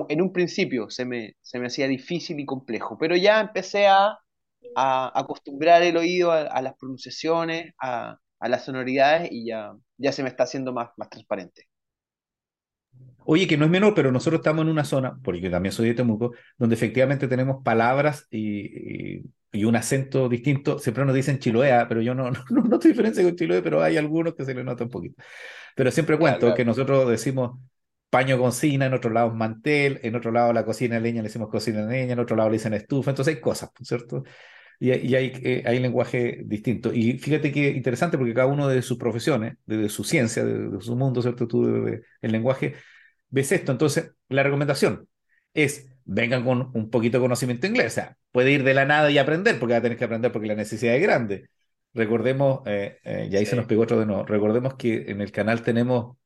[0.09, 4.17] en un principio se me, se me hacía difícil y complejo, pero ya empecé a,
[4.75, 10.11] a acostumbrar el oído a, a las pronunciaciones, a, a las sonoridades y ya, ya
[10.13, 11.67] se me está haciendo más, más transparente.
[13.25, 15.87] Oye, que no es menor, pero nosotros estamos en una zona, porque yo también soy
[15.89, 19.21] de Temuco, donde efectivamente tenemos palabras y,
[19.53, 20.77] y, un acento distinto.
[20.79, 23.95] Siempre nos dicen chiloea, pero yo no, no, no, no diferencia con chiloea, pero hay
[23.97, 25.15] algunos que se le nota un poquito.
[25.75, 27.59] Pero siempre cuento Claro, que nosotros decimos
[28.13, 31.29] paño cocina, en otro lado es mantel, en otro lado la cocina de leña le
[31.29, 34.23] decimos cocina de leña, en otro lado le dicen estufa, entonces hay cosas, ¿cierto?
[34.79, 36.93] Y, y hay, eh, hay lenguaje distinto.
[36.93, 40.81] Y fíjate que interesante porque cada uno de sus profesiones, de, su ciencia, de, de,
[40.81, 41.47] su mundo, ¿cierto?
[41.47, 42.75] Tú, de, de, el lenguaje,
[43.29, 43.71] ves esto.
[43.71, 45.07] Entonces, la recomendación
[45.55, 47.93] es vengan con un poquito de conocimiento inglés.
[47.93, 50.31] O sea, puede ir de la nada y aprender, porque va a tener que aprender
[50.31, 51.49] porque la necesidad es grande.
[51.95, 53.51] Recordemos, eh, eh, y ahí sí.
[53.51, 56.17] se nos pegó otro de nuevo, recordemos que en el canal tenemos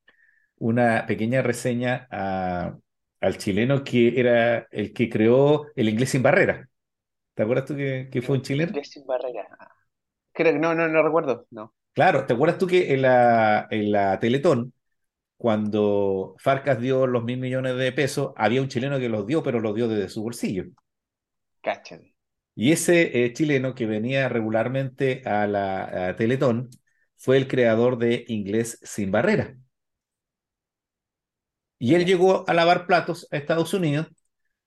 [0.57, 2.77] una pequeña reseña a,
[3.21, 6.69] al chileno que era el que creó el inglés sin barrera.
[7.33, 8.71] ¿Te acuerdas tú que, que fue un chileno?
[8.71, 9.47] Inglés sin barrera.
[10.33, 11.73] Creo que no, no, no recuerdo, no.
[11.93, 14.73] Claro, ¿te acuerdas tú que en la, en la Teletón,
[15.37, 19.59] cuando Farcas dio los mil millones de pesos, había un chileno que los dio, pero
[19.59, 20.65] los dio desde su bolsillo?
[21.61, 22.15] Cáchate.
[22.55, 26.69] Y ese eh, chileno que venía regularmente a la a Teletón
[27.15, 29.57] fue el creador de Inglés sin barrera.
[31.79, 34.07] Y él llegó a lavar platos a Estados Unidos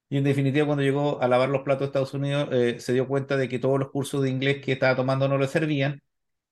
[0.09, 3.07] y en definitiva cuando llegó a lavar los platos a Estados Unidos eh, se dio
[3.07, 6.01] cuenta de que todos los cursos de inglés que estaba tomando no le servían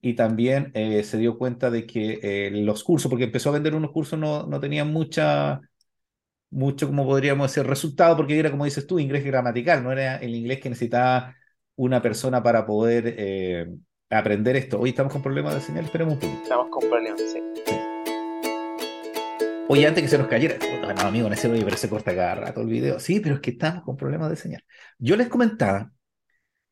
[0.02, 3.76] y también eh, se dio cuenta de que eh, los cursos, porque empezó a vender
[3.76, 5.60] unos cursos, no, no tenían mucha,
[6.50, 10.36] mucho, como podríamos decir, resultado, porque era, como dices tú, inglés gramatical, no era el
[10.36, 11.36] inglés que necesitaba
[11.76, 13.70] una persona para poder
[14.10, 14.80] aprender esto.
[14.80, 16.44] Hoy estamos con problemas de señal, esperemos un poquito.
[16.44, 17.42] Estamos con problemas, sí.
[17.66, 17.89] sí.
[19.72, 22.34] Oye, antes que se nos cayera, no, amigo, en ese video, pero se corta cada
[22.34, 23.00] rato el video.
[23.00, 24.64] Sí, pero es que estamos con problemas de señal.
[24.98, 25.92] Yo les comentaba,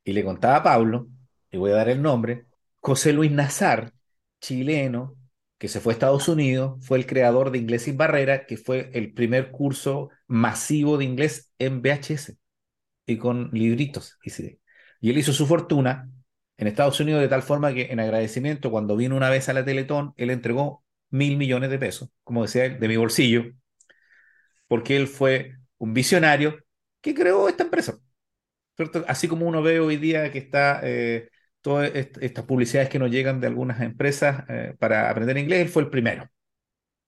[0.04, 1.08] y le contaba a Pablo,
[1.52, 2.48] y voy a dar el nombre,
[2.80, 3.94] José Luis Nazar,
[4.42, 5.16] chileno,
[5.60, 8.90] que se fue a Estados Unidos, fue el creador de Inglés sin Barrera, que fue
[8.96, 12.36] el primer curso masivo de inglés en VHS
[13.06, 14.18] y con libritos.
[15.02, 16.10] Y él hizo su fortuna
[16.58, 19.64] en Estados Unidos de tal forma que en agradecimiento, cuando vino una vez a la
[19.64, 23.46] Teletón, él entregó mil millones de pesos, como decía él, de mi bolsillo,
[24.68, 26.58] porque él fue un visionario
[27.02, 27.98] que creó esta empresa.
[29.08, 31.30] Así como uno ve hoy día que está eh,
[31.62, 35.84] todas estas publicidades que nos llegan de algunas empresas eh, para aprender inglés, él fue
[35.84, 36.30] el primero.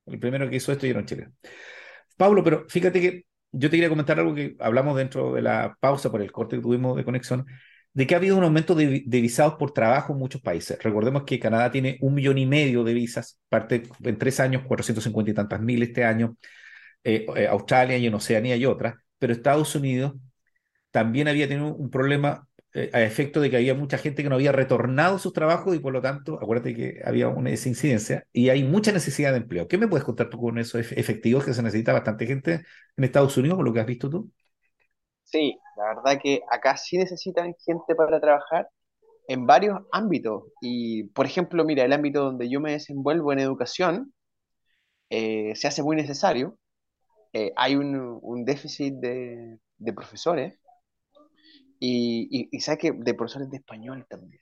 [0.05, 1.31] El primero que hizo esto y era un chileno.
[2.17, 6.11] Pablo, pero fíjate que yo te quería comentar algo que hablamos dentro de la pausa
[6.11, 7.45] por el corte que tuvimos de conexión,
[7.93, 10.81] de que ha habido un aumento de, de, visados por trabajo en muchos países.
[10.81, 15.31] Recordemos que Canadá tiene un millón y medio de visas, parte en tres años, 450
[15.31, 16.37] y tantas mil este año,
[17.03, 20.13] eh, eh, Australia y en Oceanía y otras, pero Estados Unidos
[20.91, 24.35] también había tenido un problema eh, a efecto de que había mucha gente que no
[24.35, 28.63] había retornado sus trabajos y por lo tanto, acuérdate que había una incidencia y hay
[28.63, 29.67] mucha necesidad de empleo.
[29.67, 32.63] ¿Qué me puedes contar tú con esos efectivos que se necesita bastante gente
[32.97, 34.31] en Estados Unidos, por lo que has visto tú?
[35.31, 38.69] Sí, la verdad que acá sí necesitan gente para trabajar
[39.27, 40.43] en varios ámbitos.
[40.61, 44.13] Y, por ejemplo, mira, el ámbito donde yo me desenvuelvo en educación
[45.09, 46.57] eh, se hace muy necesario.
[47.33, 50.59] Eh, hay un, un déficit de, de, profesores
[51.79, 54.41] y, y, y sabes que de profesores de español también.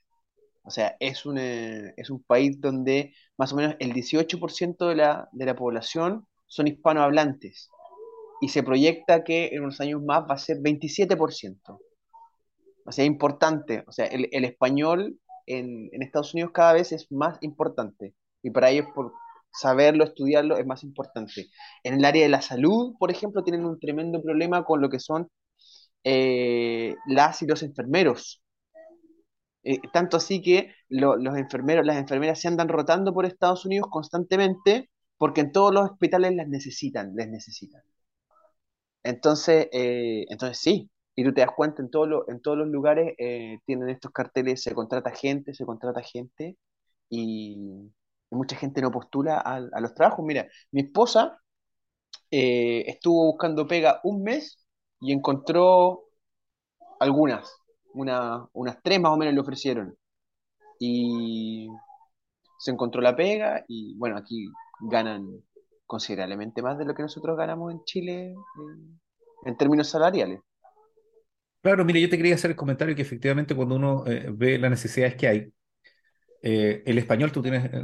[0.63, 4.95] O sea, es un, eh, es un país donde más o menos el 18% de
[4.95, 7.69] la, de la población son hispanohablantes
[8.41, 11.79] y se proyecta que en unos años más va a ser 27%.
[12.85, 13.83] O sea, importante.
[13.87, 18.15] O sea, el, español en, Estados Unidos cada vez es más importante.
[18.41, 19.13] Y para ellos, por
[19.51, 21.49] saberlo, estudiarlo, es más importante.
[21.83, 24.99] En el área de la salud, por ejemplo, tienen un tremendo problema con lo que
[24.99, 25.29] son
[26.03, 28.41] eh, las y los enfermeros.
[29.63, 33.89] Eh, tanto así que lo, los enfermeros, las enfermeras se andan rotando por Estados Unidos
[33.91, 37.81] constantemente porque en todos los hospitales las necesitan, les necesitan.
[39.07, 42.67] Entonces, eh, entonces sí, y tú te das cuenta, en, todo lo, en todos los
[42.67, 46.57] lugares eh, tienen estos carteles, se contrata gente, se contrata gente,
[47.09, 47.91] y,
[48.31, 50.25] mucha gente no postula a, a, los trabajos.
[50.25, 51.39] Mira, mi esposa
[52.31, 54.57] eh, estuvo buscando pega un mes
[55.01, 56.03] y encontró
[56.99, 57.49] algunas,
[57.93, 59.97] una, unas tres más o menos le ofrecieron.
[60.79, 61.69] Y
[62.59, 64.47] se encontró la pega y bueno, aquí
[64.81, 65.41] ganan
[65.87, 68.35] considerablemente más de lo que nosotros ganamos en Chile
[69.45, 70.41] en, términos salariales.
[71.61, 74.69] Claro, mire, yo te quería hacer el comentario que efectivamente cuando uno eh, ve las
[74.69, 75.53] necesidades que hay,
[76.43, 77.83] eh, el español tú tienes eh,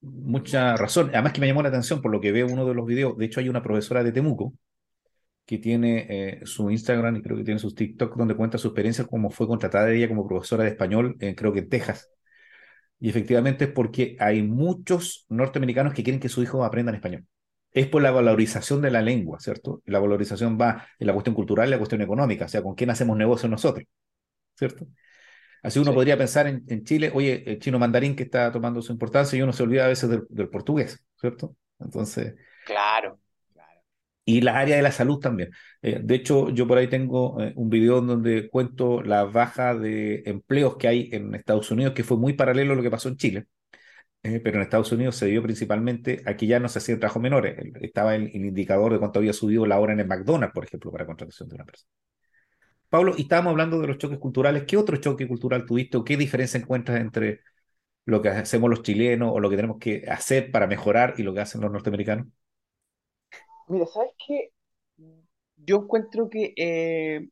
[0.00, 1.10] mucha razón.
[1.12, 3.16] Además que me llamó la atención por lo que veo uno de los videos.
[3.18, 4.54] De hecho, hay una profesora de Temuco
[5.44, 9.30] que tiene su Instagram y creo que tiene sus TikTok donde cuenta su experiencia como
[9.30, 12.10] fue contratada ella como profesora de español, creo que en Texas.
[12.98, 17.26] Y efectivamente es porque hay muchos norteamericanos que quieren que sus hijos aprendan español.
[17.72, 19.82] Es por la valorización de la lengua, ¿cierto?
[19.84, 22.90] La valorización va en la cuestión cultural y la cuestión económica, o sea, con quién
[22.90, 23.84] hacemos negocio nosotros,
[24.56, 24.86] ¿cierto?
[25.62, 28.82] Así uno Sí, podría pensar en, en Chile, oye, el chino mandarín que está tomando
[28.82, 31.56] su importancia y uno se olvida a veces del, del portugués, ¿cierto?
[31.80, 33.18] Entonces, claro.
[34.26, 35.52] Y la área de la salud también.
[35.82, 40.22] Eh, de hecho, yo por ahí tengo eh, un video donde cuento la baja de
[40.26, 43.16] empleos que hay en Estados Unidos, que fue muy paralelo a lo que pasó en
[43.16, 43.46] Chile.
[44.22, 47.56] Eh, pero en Estados Unidos se dio principalmente, aquí ya no se hacían trabajos menores,
[47.80, 50.92] estaba el, el indicador de cuánto había subido la hora en el McDonald's, por ejemplo,
[50.92, 51.90] para contratación de una persona.
[52.88, 54.64] Pablo, y estábamos hablando de los choques culturales.
[54.66, 57.40] ¿Qué otro choque cultural tuviste o qué diferencia encuentras entre
[58.06, 61.34] lo que hacemos los chilenos o lo que tenemos que hacer para mejorar y lo
[61.34, 62.28] que hacen los norteamericanos?
[63.68, 64.50] Mira, ¿sabes qué?
[65.56, 67.28] Yo encuentro que eh,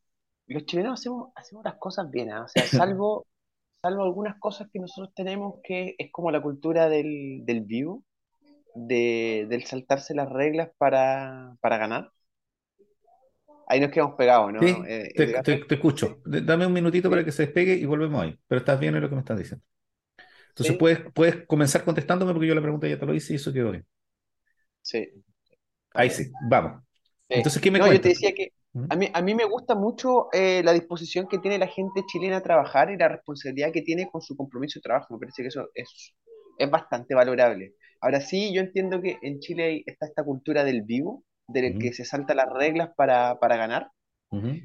[0.47, 2.44] los chilenos hacemos, hacemos las cosas bien, ¿ah?
[2.44, 3.27] O sea, salvo,
[3.83, 8.05] salvo algunas cosas que nosotros tenemos que es como la cultura del, del vivo,
[8.75, 12.12] de, del saltarse las reglas para, para ganar.
[13.66, 14.61] Ahí nos quedamos pegados, ¿no?
[14.61, 15.42] Sí, Eh, te, Edgardo?
[15.42, 16.20] te- te escucho.
[16.25, 18.38] D- Dame un minutito para que se despegue y volvemos ahí.
[18.47, 19.64] Pero estás bien en lo que me estás diciendo.
[20.51, 23.37] Entonces sí, puedes, puedes comenzar contestándome porque yo la pregunta ya te lo hice y
[23.37, 23.87] eso quedó bien.
[24.83, 25.25] sí,
[25.95, 26.83] Ahí sí, vamos.
[27.31, 27.37] Sí.
[27.37, 28.89] Entonces, ¿qué me No, yo te decía que ¿Mm?
[28.89, 32.39] a mí, a mí me gusta mucho eh, la disposición que tiene la gente chilena
[32.39, 35.15] a trabajar y la responsabilidad que tiene con su compromiso de trabajo.
[35.15, 36.15] Me parece que eso es,
[36.59, 37.75] es bastante valorable.
[38.01, 41.93] Ahora sí, yo entiendo que en Chile está esta cultura del vivo, del Ujú, que
[41.95, 43.89] se salta las reglas para, para ganar,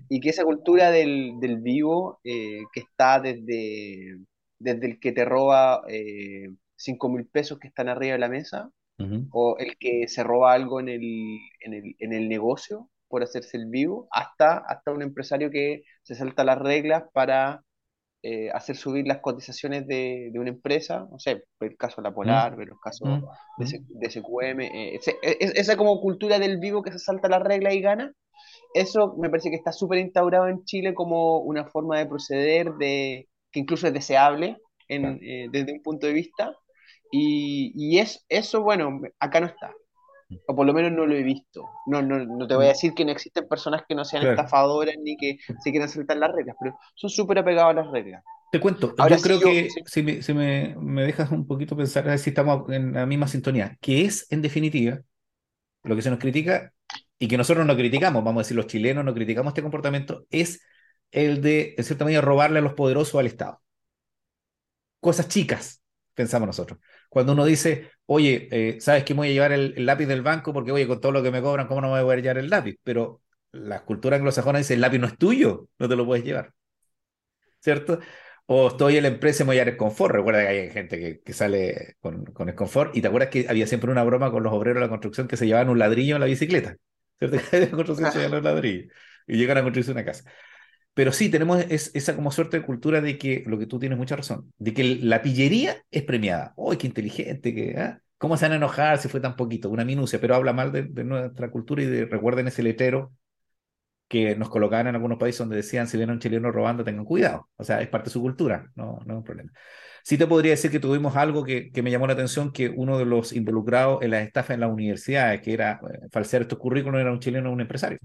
[0.10, 4.18] y que esa cultura del, del vivo, eh, que está desde,
[4.60, 8.70] desde el que te roba eh, cinco mil pesos que están arriba de la mesa,
[9.32, 11.02] o el que se roba algo en el,
[11.62, 16.16] en el, en el negocio por hacerse el vivo, hasta, hasta un empresario que se
[16.16, 17.64] salta las reglas para
[18.24, 22.14] eh, hacer subir las cotizaciones de, de una empresa, no sé, el caso de la
[22.16, 23.22] Polar, ver los casos
[23.58, 27.42] de, de SQM, eh, ese- es- esa como cultura del vivo que se salta las
[27.44, 28.14] reglas y gana,
[28.74, 33.30] eso me parece que está súper instaurado en Chile como una forma de proceder de,
[33.52, 34.58] que incluso es deseable
[34.88, 35.20] en, Claro.
[35.22, 36.56] eh, desde un punto de vista.
[37.12, 39.74] Y, y es, eso, bueno, acá no está.
[40.48, 41.66] O por lo menos no lo he visto.
[41.88, 44.30] No, no, no te voy a decir que no existen personas que no sean Claro.
[44.30, 48.24] estafadoras ni que se quieran saltar las reglas, pero son súper apegados a las reglas.
[48.52, 51.46] Te cuento, Ahora yo creo yo, que sí, si me, si me, me dejas un
[51.46, 55.02] poquito pensar, a ver si estamos en la misma sintonía, que es, en definitiva,
[55.84, 56.74] lo que se nos critica
[57.20, 60.62] y que nosotros no criticamos, vamos a decir, los chilenos no criticamos este comportamiento, es
[61.12, 63.62] el de, en cierta medida, robarle a los poderosos al Estado.
[65.00, 65.82] Cosas chicas,
[66.14, 66.80] pensamos nosotros.
[67.10, 70.22] Cuando uno dice, oye, eh, ¿sabes que me voy a llevar el, el lápiz del
[70.22, 70.54] banco?
[70.54, 72.50] Porque, oye, con todo lo que me cobran, ¿cómo no me voy a llevar el
[72.50, 72.76] lápiz?
[72.84, 76.54] Pero la cultura anglosajona dice, el lápiz no es tuyo, no te lo puedes llevar.
[77.60, 78.00] ¿cierto?
[78.46, 80.16] O estoy en la empresa y me voy a llevar el confort.
[80.16, 82.96] Recuerda que hay gente que, que sale con, con el confort.
[82.96, 85.38] Y te acuerdas que había siempre una broma con los obreros de la construcción que
[85.38, 86.76] se llevaban un ladrillo en la bicicleta.
[87.20, 87.38] ¿Cierto?
[87.52, 88.20] Que la construcción se
[89.28, 90.24] y llegan a construirse una casa.
[90.94, 93.98] Pero sí, tenemos es- esa como suerte de cultura de que, lo que tú tienes
[93.98, 96.54] mucha razón, de que la pillería es premiada.
[96.58, 97.54] ¡Uy, qué inteligente!
[97.56, 98.02] Que, ¿ah?
[98.18, 99.70] ¿Cómo se van a enojar si fue tan poquito?
[99.70, 103.14] Una minucia, pero habla mal de, de nuestra cultura y de, recuerden ese letrero
[104.08, 107.06] que nos colocaban en algunos países donde decían, si ven a un chileno robando, tengan
[107.06, 107.50] cuidado.
[107.58, 109.52] O sea, es parte de su cultura, no, no es un problema.
[110.04, 112.98] Sí te podría decir que tuvimos algo que, que me llamó la atención, que uno
[112.98, 117.00] de los involucrados en las estafas en las universidades, que era eh, falsear estos currículos,
[117.02, 118.00] era un chileno, un empresario,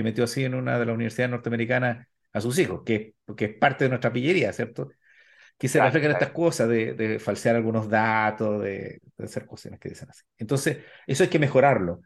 [0.00, 3.54] que metió así en una de las universidades norteamericanas a sus hijos, que, que es
[3.58, 4.88] parte de nuestra pillería, ¿cierto?
[5.58, 6.34] Que se claro, reflejan estas claro.
[6.34, 10.22] cosas de, de falsear algunos datos, de, de hacer cuestiones que dicen así.
[10.38, 12.00] Entonces, eso hay que mejorarlo,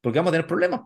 [0.00, 0.80] porque vamos a tener problemas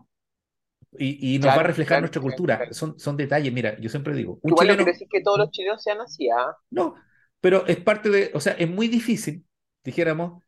[0.97, 2.67] y, y nos va a reflejar nuestra cultura.
[2.71, 5.51] Son, son detalles, mira, yo siempre digo, un Igual no chileno, decir que todos los
[5.51, 6.57] chilenos sean así, ¿ah?
[6.71, 6.95] no,
[7.39, 9.45] pero es parte de, o sea, es muy difícil,
[9.83, 10.43] dijéramos,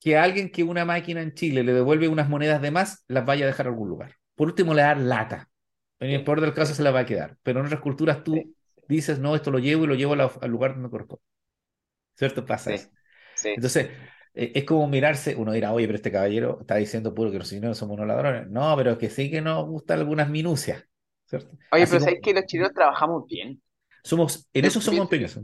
[0.00, 3.26] que a alguien que una máquina en Chile le devuelve unas monedas de más, las
[3.26, 4.16] vaya a dejar a algún lugar.
[4.34, 5.50] Por último, le da lata.
[6.00, 7.38] En el peor del caso se la va a quedar.
[7.42, 8.52] Pero en otras culturas tú
[8.88, 11.24] dices, no, esto lo llevo y lo llevo la- al lugar donde corresponde.
[12.16, 12.46] ¿Cierto?
[12.46, 12.88] Pasa eso.
[13.54, 13.90] Entonces,
[14.34, 17.48] eh, es como mirarse, uno dirá, oye, pero este caballero está diciendo puro que los
[17.50, 18.48] chilenos somos unos ladrones.
[18.50, 20.84] No, pero que sí que nos gustan algunas minucias,
[21.26, 21.58] ¿cierto?
[21.72, 23.60] Oye, Así pero como ¿sabéis que los chilenos trabajamos bien?
[24.02, 25.42] somos, en eso somos pienso empeñosos.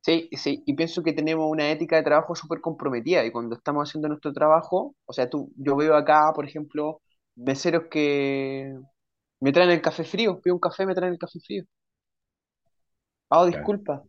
[0.00, 3.88] sí, sí, y pienso que tenemos una ética de trabajo súper comprometida y cuando estamos
[3.88, 7.00] haciendo nuestro trabajo, o sea, tú, yo veo acá, por ejemplo,
[7.40, 8.74] meseros que
[9.40, 11.64] me traen el café frío, pido un café, me traen el café frío.
[13.28, 13.74] Ah, oh, Claro.
[13.74, 14.04] disculpa,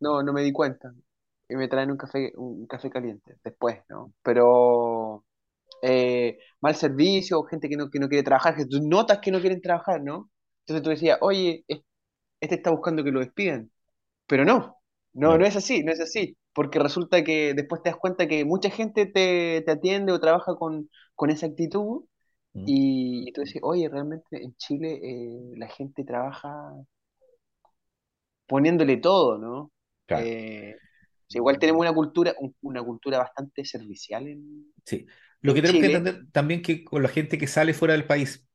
[0.00, 0.92] no, no me di cuenta.
[1.48, 4.14] Y me traen un café, un café caliente después, ¿no?
[4.22, 5.24] Pero
[5.82, 9.40] eh, mal servicio, gente que no, que no quiere trabajar, que tú notas que no
[9.40, 10.30] quieren trabajar, ¿no?
[10.62, 11.82] Entonces tú decías, oye, es-
[12.40, 13.70] este está buscando que lo despidan,
[14.26, 14.76] pero no.
[15.14, 18.44] No, no es así, no es así, porque resulta que después te das cuenta que
[18.44, 22.04] mucha gente te, te atiende o trabaja con, con esa actitud
[22.64, 26.72] y, y tú dices, oye, realmente en Chile eh, la gente trabaja
[28.46, 29.72] poniéndole todo, ¿no?
[30.06, 30.74] Claro, Eh,
[31.28, 35.06] o sea, igual tenemos una cultura, un- una cultura bastante servicial en, sí.
[35.42, 38.06] Lo que en tenemos que entender también que con la gente que sale fuera del
[38.06, 38.46] país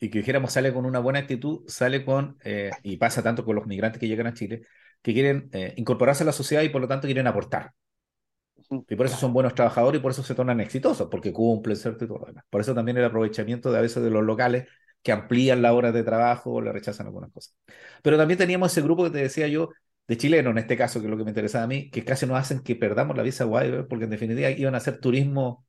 [0.00, 3.56] y que dijéramos sale con una buena actitud, sale con, eh, y pasa tanto con
[3.56, 4.62] los migrantes que llegan a Chile,
[5.02, 7.72] que quieren eh, incorporarse a la sociedad y por lo tanto quieren aportar.
[8.70, 12.04] Y por eso son buenos trabajadores y por eso se tornan exitosos, porque cumplen, ¿cierto?
[12.04, 12.44] Y todo lo demás.
[12.50, 14.66] Por eso también el aprovechamiento de a veces de los locales
[15.02, 17.54] que amplían las horas de trabajo o le rechazan algunas cosas.
[18.02, 19.70] Pero también teníamos ese grupo que te decía yo,
[20.08, 22.26] de chilenos en este caso, que es lo que me interesaba a mí, que casi
[22.26, 25.66] nos hacen que perdamos la visa guay, porque en definitiva iban a hacer turismo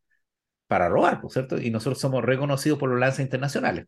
[0.68, 1.60] para robar, ¿no es cierto?
[1.62, 3.86] Y nosotros somos reconocidos por los lanzas internacionales.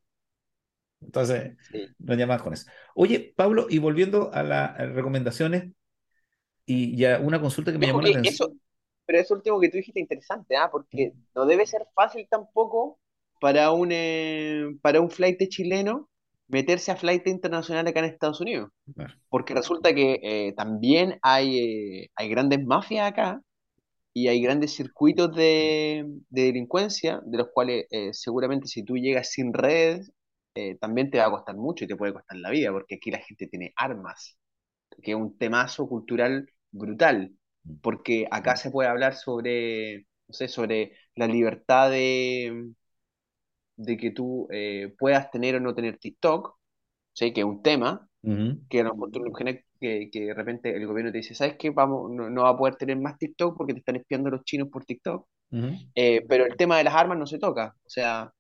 [1.02, 1.88] Entonces, sí.
[2.00, 2.70] nos llaman con eso.
[2.96, 5.72] Oye, Pablo, y volviendo a las recomendaciones,
[6.66, 8.34] y ya una consulta que me llamó la atención.
[8.34, 8.54] eso,
[9.08, 10.70] pero eso último que tú dijiste es interesante, ¿ah?
[10.72, 13.00] Porque no debe ser fácil tampoco
[13.40, 16.10] para un, eh, para un flight chileno
[16.48, 18.70] meterse a flight internacional acá en Estados Unidos.
[19.30, 21.60] Porque resulta que eh, también hay,
[22.04, 23.42] eh, hay grandes mafias acá
[24.14, 29.32] y hay grandes circuitos de, de delincuencia, de los cuales eh, seguramente si tú llegas
[29.32, 30.12] sin redes,
[30.80, 33.20] también te va a costar mucho y te puede costar la vida, porque aquí la
[33.20, 34.40] gente tiene armas
[35.04, 37.32] que es un temazo cultural brutal,
[37.82, 42.72] porque acá se puede hablar sobre, no sé, sobre la libertad de,
[43.76, 46.56] de que tú eh, puedas tener o no tener TikTok,
[47.14, 47.34] ¿sí?
[47.34, 48.10] que es un tema,
[48.70, 51.72] que mejor tú lo imaginas que, que de repente el gobierno te dice, ¿sabes qué?
[51.72, 54.70] Vamos, no, no va a poder tener más TikTok porque te están espiando los chinos
[54.70, 55.28] por TikTok.
[55.96, 57.76] Eh, pero el tema de las armas no se toca.
[57.86, 58.32] O sea,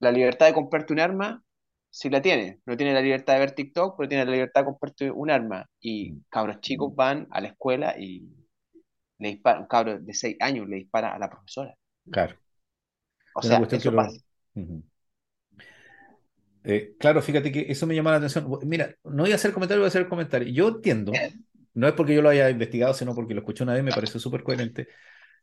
[0.00, 1.44] la libertad de comprarte un arma,
[1.90, 2.60] sí la tiene.
[2.66, 5.66] No tiene la libertad de ver TikTok, pero tiene la libertad de comprarte un arma.
[5.80, 6.22] Y ujú.
[6.30, 8.28] cabros chicos van a la escuela y
[9.18, 11.74] le disparan, un cabro de 6 años le dispara a la profesora.
[12.10, 12.36] Claro.
[13.34, 13.96] O sea, eso lo...
[13.96, 14.20] pasa.
[16.62, 18.46] Eh, claro, fíjate que eso me llamó la atención.
[18.64, 20.52] Mira, no voy a hacer comentario, voy a hacer comentario.
[20.52, 21.12] Yo entiendo,
[21.74, 23.92] no es porque yo lo haya investigado, sino porque lo escuché una vez y me
[23.92, 24.88] pareció súper coherente,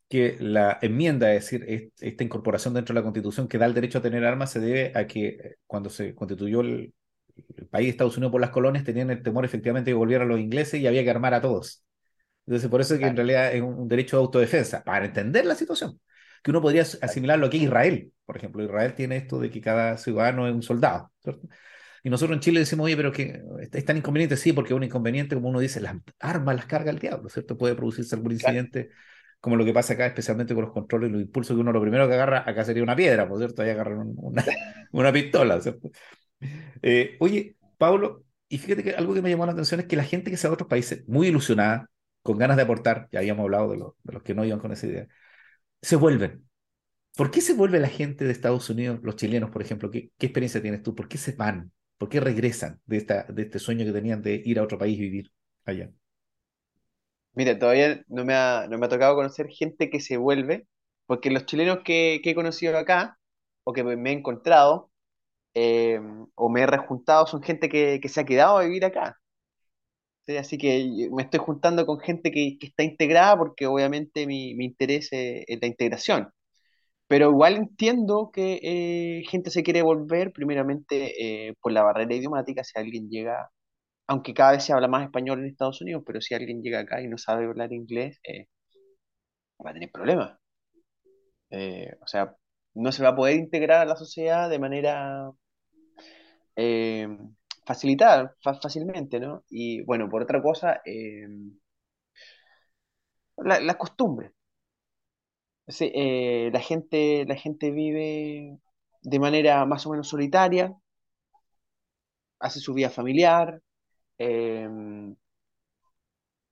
[0.08, 3.74] que la enmienda, es decir, es- esta incorporación dentro de la Constitución que da el
[3.74, 6.94] derecho a tener armas, se debe a que eh, cuando se constituyó el,
[7.56, 10.40] el país Estados Unidos por las colonias, tenían el temor efectivamente de que volvieran los
[10.40, 11.84] ingleses y había que armar a todos.
[12.46, 15.54] Entonces, por eso es que en realidad es un, derecho de autodefensa, para entender la
[15.54, 16.00] situación.
[16.42, 18.10] Que uno podría asimilar lo que es Israel.
[18.24, 21.46] Por ejemplo, Israel tiene esto de que cada ciudadano es un soldado, ¿cierto?
[22.02, 23.42] Y nosotros en Chile decimos, oye, pero que
[23.72, 26.90] es tan inconveniente, sí, porque es un inconveniente, como uno dice, las armas las carga
[26.90, 27.58] el diablo, ¿cierto?
[27.58, 28.56] Puede producirse algún claro.
[29.40, 31.80] Como lo que pasa acá, especialmente con los controles y los impulsos, que uno lo
[31.80, 33.62] primero que agarra acá sería una piedra, ¿por cierto?
[33.62, 34.44] Ahí agarran un- una,
[34.92, 35.90] una pistola, ¿cierto?
[36.82, 40.04] Eh, oye, Pablo, y fíjate que algo que me llamó la atención es que la
[40.04, 41.90] gente que se va a otros países, muy ilusionada,
[42.22, 44.72] con ganas de aportar, ya habíamos hablado de, los de los que no iban con
[44.72, 45.06] esa idea,
[45.82, 46.44] se vuelven.
[47.16, 49.90] ¿Por qué se vuelve la gente de Estados Unidos, los chilenos, por ejemplo?
[49.90, 50.94] ¿Qué, qué experiencia tienes tú?
[50.94, 51.72] ¿Por qué se van?
[51.98, 54.98] ¿Por qué regresan de, esta, de este sueño que tenían de ir a otro país
[54.98, 55.32] y vivir
[55.66, 55.90] allá?
[57.34, 60.66] Mira, todavía no me ha, no me ha tocado conocer gente que se vuelve,
[61.06, 63.18] porque los chilenos que, que he conocido acá,
[63.64, 64.90] o que me, he encontrado,
[65.54, 66.00] eh,
[66.36, 69.18] o me he rejuntado, son gente que, que se ha quedado a vivir acá.
[70.26, 70.36] ¿sí?
[70.36, 74.64] Así que me estoy juntando con gente que, que está integrada porque obviamente mi, mi
[74.66, 76.30] interés es, es la integración.
[77.08, 82.64] Pero igual entiendo que eh, gente se quiere volver, primeramente eh, por la barrera idiomática,
[82.64, 83.50] si alguien llega,
[84.08, 87.00] aunque cada vez se habla más español en Estados Unidos, pero si alguien llega acá
[87.02, 88.48] y no sabe hablar inglés, eh,
[89.64, 90.36] va a tener problemas.
[91.50, 92.36] Eh, o sea,
[92.74, 95.32] no se va a poder integrar a la sociedad de manera
[96.56, 97.08] eh,
[97.66, 99.44] facilitada, fa- fácilmente, ¿no?
[99.50, 101.26] Y bueno, por otra cosa, eh,
[103.38, 104.34] la, la costumbre.
[105.68, 105.92] Sí,
[106.52, 108.58] la gente, la gente vive
[109.02, 110.74] de manera más o menos solitaria,
[112.40, 113.62] hace su vida familiar,
[114.18, 114.68] eh,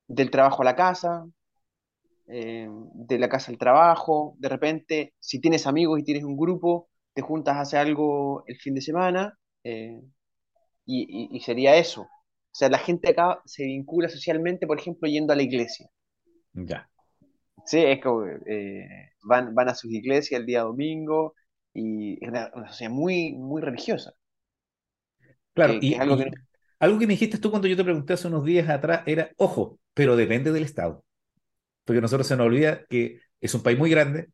[0.08, 1.26] del trabajo a la casa,
[2.28, 4.34] eh, de la casa al trabajo.
[4.38, 8.56] De repente, si tienes amigos y tienes un grupo, te juntas a hacer algo el
[8.58, 10.00] fin de semana eh,
[10.86, 11.02] y,
[11.34, 12.02] y- y sería eso.
[12.02, 15.90] O sea, la gente acá se vincula socialmente, por ejemplo, yendo a la iglesia.
[16.54, 16.88] Ya.
[17.66, 18.88] Sí, es como eh,
[19.22, 21.34] van, van a sus iglesias el día domingo
[21.74, 24.12] y es una, una sociedad muy, muy religiosa.
[25.54, 26.30] Claro, que, que es y, algo que y no...
[26.78, 29.78] algo que me dijiste tú cuando yo te pregunté hace unos días atrás era, ojo,
[29.94, 31.04] pero depende del Estado.
[31.84, 34.28] Porque a nosotros se nos olvida que es un país muy grande,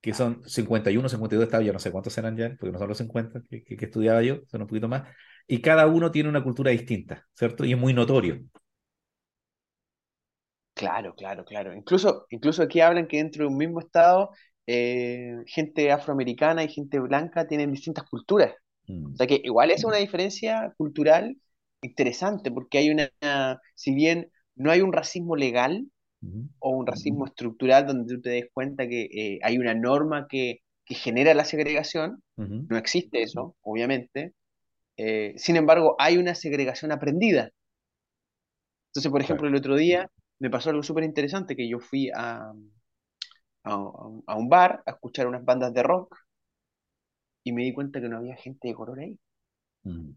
[0.00, 2.98] que son 51, 52 estados, ya no sé cuántos serán ya, porque no son los
[2.98, 5.08] 50 que, estudiaba yo, son un poquito más,
[5.46, 7.64] y cada uno tiene una cultura distinta, ¿cierto?
[7.64, 8.40] Y es muy notorio.
[10.74, 11.74] Claro, claro, claro.
[11.74, 14.30] Incluso, incluso aquí hablan que dentro de un mismo estado,
[14.66, 18.54] eh, gente afroamericana y gente blanca tienen distintas culturas.
[19.12, 21.36] O Mm, sea que igual es una diferencia cultural
[21.82, 23.10] interesante, porque hay una,
[23.74, 25.86] si bien no hay un racismo legal
[26.22, 30.26] ujú, o un racismo estructural donde tú te des cuenta que eh, hay una norma
[30.28, 34.34] que, que genera la segregación, ujú, no existe eso, obviamente.
[34.98, 37.50] Eh, sin embargo, hay una segregación aprendida.
[38.90, 42.52] Entonces, por ejemplo, el otro día me pasó algo súper interesante, que yo fui a,
[43.64, 43.72] a,
[44.26, 46.16] a un bar a escuchar unas bandas de rock
[47.44, 49.18] y me di cuenta que no había gente de color ahí.
[49.84, 50.14] Mm,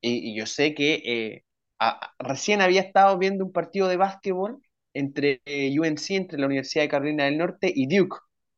[0.00, 1.44] Y, y yo sé que eh,
[1.78, 4.60] a- recién había estado viendo un partido de básquetbol
[4.92, 8.16] entre eh, UNC, entre la Universidad de Carolina del Norte y Duke,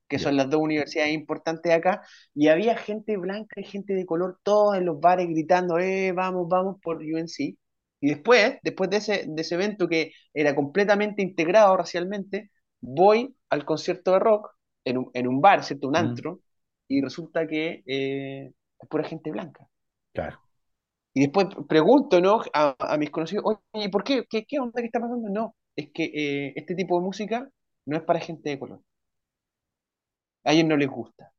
[0.08, 2.02] que son las dos universidades importantes de acá,
[2.34, 6.48] y había gente blanca y gente de color, todos en los bares gritando, eh, vamos,
[6.48, 7.56] vamos por UNC.
[8.00, 13.64] Y después, después de ese, de ese evento que era completamente integrado racialmente, voy al
[13.64, 14.50] concierto de rock
[14.84, 15.88] en un, en un bar, ¿cierto?
[15.88, 16.40] Un Mm, antro,
[16.88, 19.68] y resulta que eh, es pura gente blanca.
[20.12, 20.40] claro.
[21.14, 22.42] Y después pregunto, ¿no?
[22.52, 24.24] A, a mis conocidos, oye, ¿por qué?
[24.28, 24.80] ¿Qué, qué onda?
[24.80, 25.28] ¿Qué está pasando?
[25.30, 27.48] No, es que eh, este tipo de música
[27.86, 28.82] no es para gente de color.
[30.44, 31.32] A ellos no les gusta.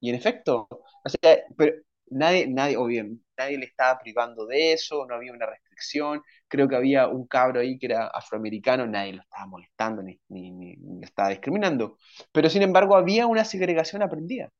[0.00, 1.74] Y en efecto, o sea, pero
[2.10, 6.22] nadie, nadie, o bien, nadie le estaba privando de eso, no había una restricción.
[6.48, 10.50] Creo que había un cabro ahí que era afroamericano, nadie lo estaba molestando ni, ni,
[10.52, 11.98] ni, ni lo estaba discriminando.
[12.32, 14.50] Pero sin embargo, había una segregación aprendida.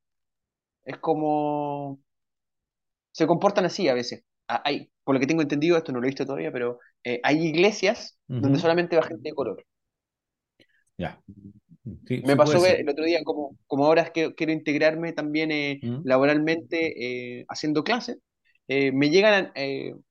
[0.87, 1.99] Es como
[3.11, 4.23] se comportan así a veces.
[4.47, 7.19] Ah, Hay, por lo que tengo entendido, esto no lo he visto todavía, pero eh,
[7.23, 9.65] hay iglesias donde solamente va gente de color.
[10.97, 11.19] Ya.
[12.05, 15.51] Sí, Me sí pasó el otro día, como, como ahora es que quiero integrarme también
[15.51, 18.17] eh, laboralmente eh, haciendo clases,
[18.67, 19.51] eh, me llegan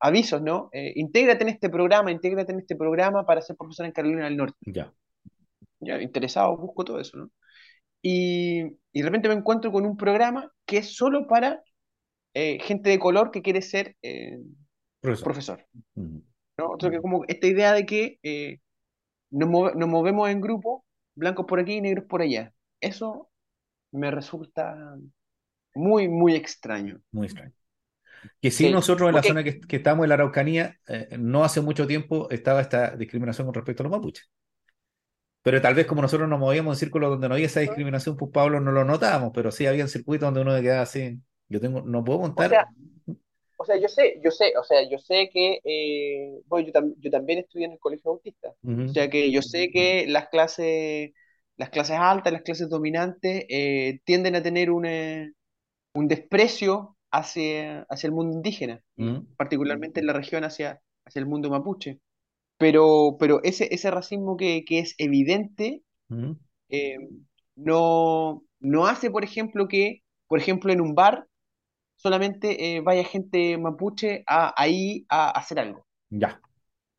[0.00, 0.70] avisos, ¿no?
[0.72, 4.56] Intégrate en este programa, intégrate en este programa para ser profesor en Carolina del Norte.
[4.60, 4.92] ya.
[5.78, 7.30] Ya, interesado, busco todo eso, ¿no?
[8.02, 11.62] Y, y de repente me encuentro con un programa que es solo para
[12.34, 14.38] eh, gente de color que quiere ser eh,
[15.00, 15.24] Profesor.
[15.24, 15.66] profesor.
[15.94, 16.76] ¿no?
[16.78, 18.60] Que como esta idea de que eh,
[19.30, 20.84] nos, move- nos movemos en grupo,
[21.14, 22.52] blancos por aquí y negros por allá.
[22.80, 23.30] Eso
[23.92, 24.96] me resulta
[25.74, 27.00] muy, muy extraño.
[27.12, 27.52] muy extraño.
[28.40, 31.60] Que Sí, nosotros en la zona que, que estamos en la Araucanía, eh, no hace
[31.60, 34.28] mucho tiempo estaba esta discriminación con respecto a los mapuches.
[35.46, 38.32] Pero tal vez como nosotros nos movíamos en círculos donde no había esa discriminación, pues
[38.32, 41.20] Pablo no lo notábamos, pero sí había circuitos donde uno quedaba así.
[41.48, 42.44] Yo tengo, no puedo o contar.
[42.44, 42.66] sea,
[43.58, 46.94] o sea, yo sé, yo sé, o sea, yo sé que, eh, bueno, yo, tam-
[47.00, 48.50] yo también estudié en el colegio autista.
[48.50, 48.56] O
[48.88, 51.12] sea que yo sé que las clases,
[51.56, 55.32] las clases altas, las clases dominantes, eh, tienden a tener un, eh,
[55.94, 58.84] un desprecio hacia, hacia el mundo indígena,
[59.36, 62.00] particularmente en la región hacia, hacia el mundo mapuche.
[62.58, 66.36] Pero, pero ese, ese racismo que, que es evidente ujú.
[66.68, 66.96] eh,
[67.54, 71.26] no, no hace, por ejemplo, que, por ejemplo, en un bar
[71.96, 75.86] solamente eh, vaya gente mapuche a, ahí a, hacer algo.
[76.10, 76.40] Ya,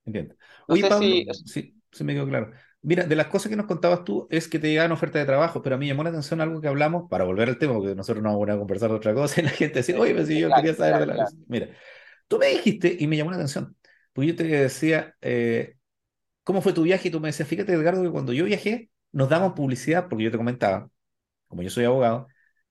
[0.06, 0.36] entiendo.
[0.68, 0.90] No sé si...
[0.90, 2.52] Pablo, sí, se me quedó claro.
[2.82, 5.62] Mira, de las cosas que nos contabas tú es que te llegaban ofertas de trabajo,
[5.62, 7.96] pero a mí me llamó la atención algo que hablamos, para volver al tema, porque
[7.96, 10.40] nosotros no vamos a conversar de otra cosa, y la gente decía, oye, pero si
[10.40, 11.14] yo Claro, quería saber de la...
[11.16, 11.32] claro.
[11.48, 11.70] Mira,
[12.28, 13.76] tú me dijiste, y me llamó la atención,
[14.18, 15.76] porque yo te decía, eh,
[16.44, 17.10] ¿cómo fue tu viaje?
[17.10, 20.32] Y tú me decías, fíjate, Edgardo, que cuando yo viajé, nos daban publicidad, porque yo
[20.32, 20.90] te comentaba,
[21.48, 22.28] como yo soy abogado,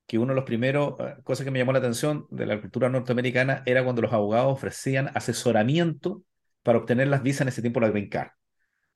[0.06, 2.88] que uno de los primeros eh, cosas que me llamó la atención de la cultura
[2.90, 6.24] norteamericana era cuando los abogados ofrecían asesoramiento
[6.64, 8.30] para obtener las visas en ese tiempo, la green card.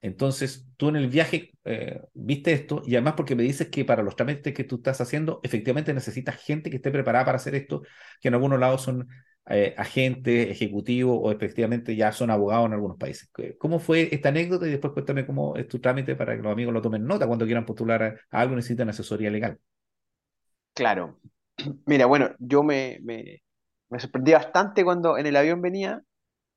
[0.03, 4.03] Entonces, tú en el viaje eh, viste esto y además porque me dices que para
[4.03, 7.83] los trámites que tú estás haciendo, efectivamente necesitas gente que esté preparada para hacer esto,
[8.21, 9.09] que en algunos lados son
[9.51, 13.31] eh, agentes, ejecutivos o efectivamente ya son abogados en algunos países.
[13.59, 14.67] ¿Cómo fue esta anécdota?
[14.67, 17.45] Y después cuéntame cómo es tu trámite para que los amigos lo tomen nota cuando
[17.47, 19.59] quieran postular a, a algo necesitan asesoría legal.
[20.75, 21.19] Claro.
[21.87, 23.43] Mira, bueno, yo me, me,
[23.89, 26.03] me sorprendí bastante cuando en el avión venía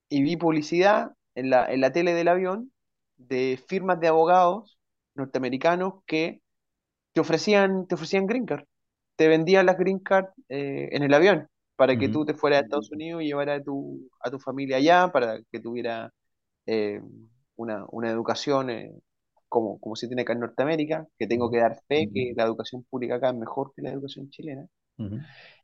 [0.10, 2.74] y vi publicidad en la, en la tele del avión
[3.18, 4.80] de firmas de abogados
[5.16, 6.41] norteamericanos que
[7.14, 8.66] te ofrecían, te ofrecían green card.
[9.18, 11.50] Te vendían las green card eh, en el avión
[11.84, 14.78] para que tú te fueras a Estados Unidos y llevaras a tu, a tu familia
[14.78, 16.12] allá, para que tuviera
[16.68, 17.02] eh,
[17.58, 18.94] una, una educación eh,
[19.50, 22.84] como, como se tiene acá en Norteamérica, que tengo que dar fe que la educación
[22.90, 24.68] pública acá es mejor que la educación chilena,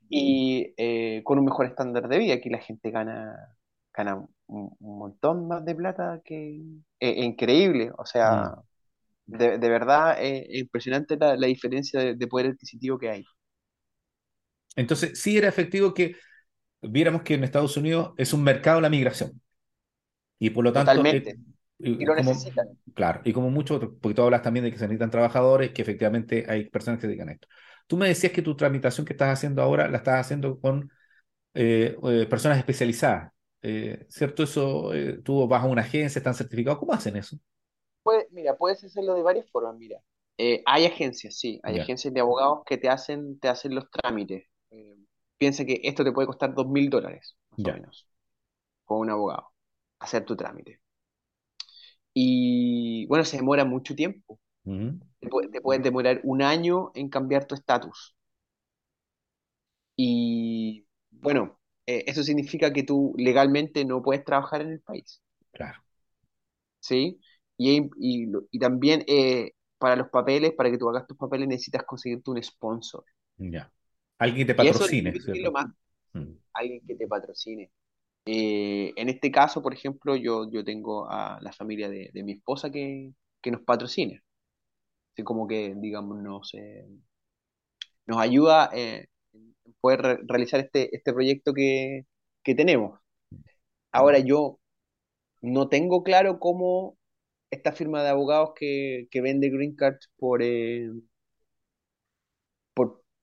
[0.09, 2.35] y eh, con un mejor estándar de vida.
[2.35, 3.35] Aquí la gente gana,
[3.93, 4.15] gana
[4.47, 6.61] un, un montón más de plata que...
[6.99, 8.55] eh, increíble, o sea,
[9.27, 13.29] de, de verdad es impresionante la, la diferencia de, de poder adquisitivo que hay.
[14.79, 16.15] Entonces, sí era efectivo que
[16.81, 19.41] viéramos que en Estados Unidos es un mercado la migración
[20.39, 21.39] y por lo tanto, eh, Totalmente.
[21.77, 22.69] y, lo necesitan.
[22.95, 26.45] Claro, y como mucho, porque tú hablas también de que se necesitan trabajadores, que efectivamente
[26.47, 27.47] hay personas que se dedican a esto.
[27.87, 30.89] Tú me decías que tu tramitación que estás haciendo ahora la estás haciendo con
[31.53, 34.43] eh, eh, personas especializadas, eh, ¿cierto?
[34.43, 34.91] Eso,
[35.23, 37.37] tú vas a una agencia, están certificados, ¿cómo hacen eso?
[38.31, 40.01] mira, puedes hacerlo de varias formas, mira.
[40.65, 44.45] hay agencias, sí, hay agencias de abogados que te hacen, te hacen los trámites.
[45.37, 48.07] Piensa que esto te puede costar dos mil dólares, más o menos,
[48.85, 49.47] con un abogado,
[49.99, 50.81] hacer tu trámite.
[52.13, 54.39] Y bueno, se demora mucho tiempo.
[55.19, 58.15] te, pueden demorar un año en cambiar tu estatus.
[59.95, 65.21] Y bueno, eh, eso significa que tú legalmente no puedes trabajar en el país.
[65.51, 65.79] Claro.
[66.79, 67.19] ¿Sí?
[67.57, 72.31] Y, y, también eh, para los papeles, para que tú hagas tus papeles, necesitas conseguirte
[72.31, 73.03] un sponsor.
[73.37, 73.71] Ya.
[74.19, 75.13] Alguien que te patrocine.
[76.13, 76.33] Mm.
[76.53, 77.71] Alguien que te patrocine.
[78.25, 82.69] Eh, en este caso, por ejemplo, yo, yo tengo a la familia de, mi esposa
[82.69, 83.13] que,
[83.45, 84.21] nos patrocina.
[85.13, 86.85] Así como que, digamos, nos, eh,
[88.05, 92.05] nos ayuda eh, en poder realizar este, este proyecto que,
[92.43, 92.99] tenemos.
[93.91, 94.59] Ahora yo
[95.41, 96.97] no tengo claro cómo
[97.51, 100.41] esta firma de abogados que, vende Green Card por,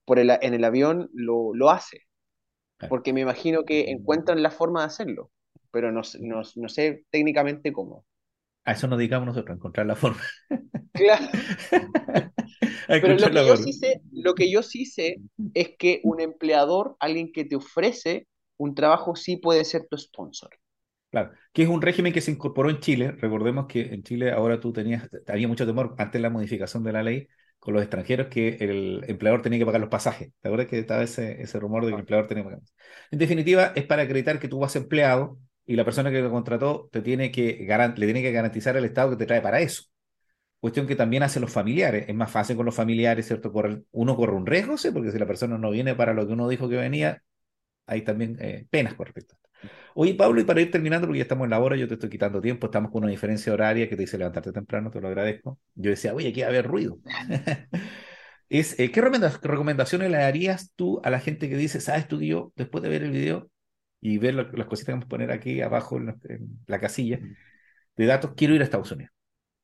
[0.06, 2.06] por, el, en el avión lo, lo hace
[2.88, 5.30] porque me imagino que encuentran la forma de hacerlo,
[5.70, 8.04] pero no, no, sé técnicamente cómo.
[8.64, 10.22] A eso nos dedicamos nosotros, a encontrar la forma.
[10.96, 11.26] Claro.
[12.88, 15.18] pero lo que, yo sí sé, lo que yo sí sé
[15.52, 20.48] es que un empleador, alguien que te ofrece un trabajo, sí puede ser tu sponsor.
[21.10, 23.12] Claro, que es un régimen que se incorporó en Chile.
[23.12, 26.92] Recordemos que en Chile ahora tú tenías, había mucho temor antes de la modificación de
[26.94, 27.28] la ley
[27.66, 30.30] con los extranjeros que el empleador tenía que pagar los pasajes.
[30.40, 32.62] ¿Te acuerdas que estaba ese, ese rumor de que el empleador tenía que pagar?
[33.10, 35.36] En definitiva, es para acreditar que tú vas empleado
[35.66, 39.10] y la persona que lo contrató te tiene que le tiene que garantizar al Estado
[39.10, 39.82] que te trae para eso.
[40.60, 42.06] Cuestión que también hacen los familiares.
[42.08, 43.52] Es más fácil con los familiares, ¿cierto?
[43.92, 44.92] uno corre un riesgo, ¿sí?
[44.92, 47.22] porque si la persona no viene para lo que uno dijo que venía,
[47.86, 49.36] hay también eh, penas con respecto.
[49.98, 52.10] Oye, Pablo, y para ir terminando, porque ya estamos en la hora, yo te estoy
[52.10, 55.58] quitando tiempo, estamos con una diferencia horaria que te dice levantarte temprano, te lo agradezco.
[55.74, 56.98] Yo decía, oye, aquí va a haber ruido.
[58.50, 62.26] es, eh, ¿Qué recomendaciones le darías tú a la gente que dice, sabes tú que
[62.26, 63.50] yo, después de ver el video
[63.98, 66.14] y ver las cositas que vamos a poner aquí abajo en
[66.66, 67.18] la, casilla
[67.96, 69.12] de datos, quiero ir a Estados Unidos,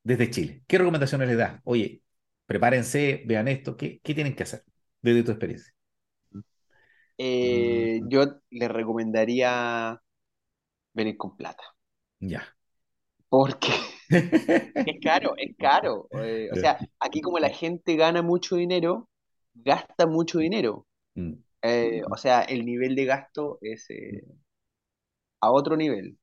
[0.03, 0.62] desde Chile?
[0.66, 1.61] ¿Qué recomendaciones le das?
[1.64, 2.01] Oye,
[2.47, 4.64] prepárense, vean esto, ¿qué, qué tienen que hacer
[5.03, 5.74] desde tu experiencia?
[7.18, 10.01] Eh, yo le recomendaría
[10.93, 11.62] venir con plata.
[12.20, 12.45] Ya.
[13.28, 13.72] Porque
[14.09, 16.09] es caro, es caro.
[16.12, 19.09] Eh, o sea, aquí como la gente gana mucho dinero,
[19.55, 20.86] gasta mucho dinero.
[21.14, 21.32] Mm.
[21.62, 23.86] Eh, o sea, el nivel de gasto es
[25.40, 26.18] a otro nivel.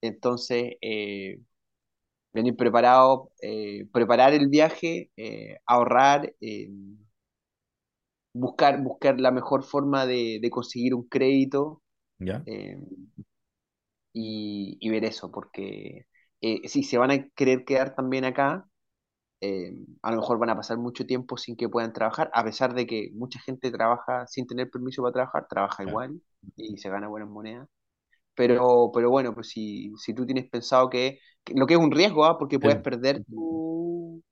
[0.00, 0.74] Entonces,
[2.32, 3.32] venir preparado,
[3.92, 5.10] preparar el viaje,
[5.66, 6.34] ahorrar
[8.32, 11.82] buscar, buscar la mejor forma de, conseguir un crédito
[12.20, 12.78] eh,
[14.12, 16.06] y, ver eso, porque
[16.40, 18.66] eh, si se van a querer quedar también acá,
[19.40, 22.74] eh, a lo mejor van a pasar mucho tiempo sin que puedan trabajar, a pesar
[22.74, 26.20] de que mucha gente trabaja sin tener permiso para trabajar, trabaja igual
[26.56, 27.68] y se gana buenas monedas.
[28.34, 31.18] Pero, pero bueno, pues si, si tú tienes pensado que,
[31.54, 32.38] lo que es un riesgo, ¿ah?
[32.38, 34.22] porque puedes perder tu,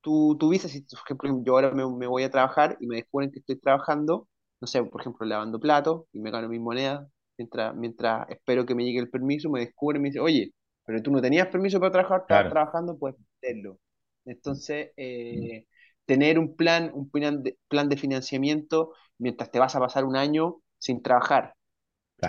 [0.00, 2.96] tu, tu visa, si por ejemplo yo ahora me, me, voy a trabajar y me
[2.96, 4.28] descubren que estoy trabajando,
[4.60, 8.74] no sé, por ejemplo, lavando platos y me gano mi moneda, mientras, mientras espero que
[8.74, 10.52] me llegue el permiso, me descubren y me dicen, oye,
[10.84, 13.78] pero tú no tenías permiso para trabajar, estabas trabajando, puedes hacerlo.
[14.24, 15.66] Entonces, eh,
[16.06, 20.16] tener un plan, un plan de, plan de financiamiento mientras te vas a pasar un
[20.16, 21.54] año sin trabajar.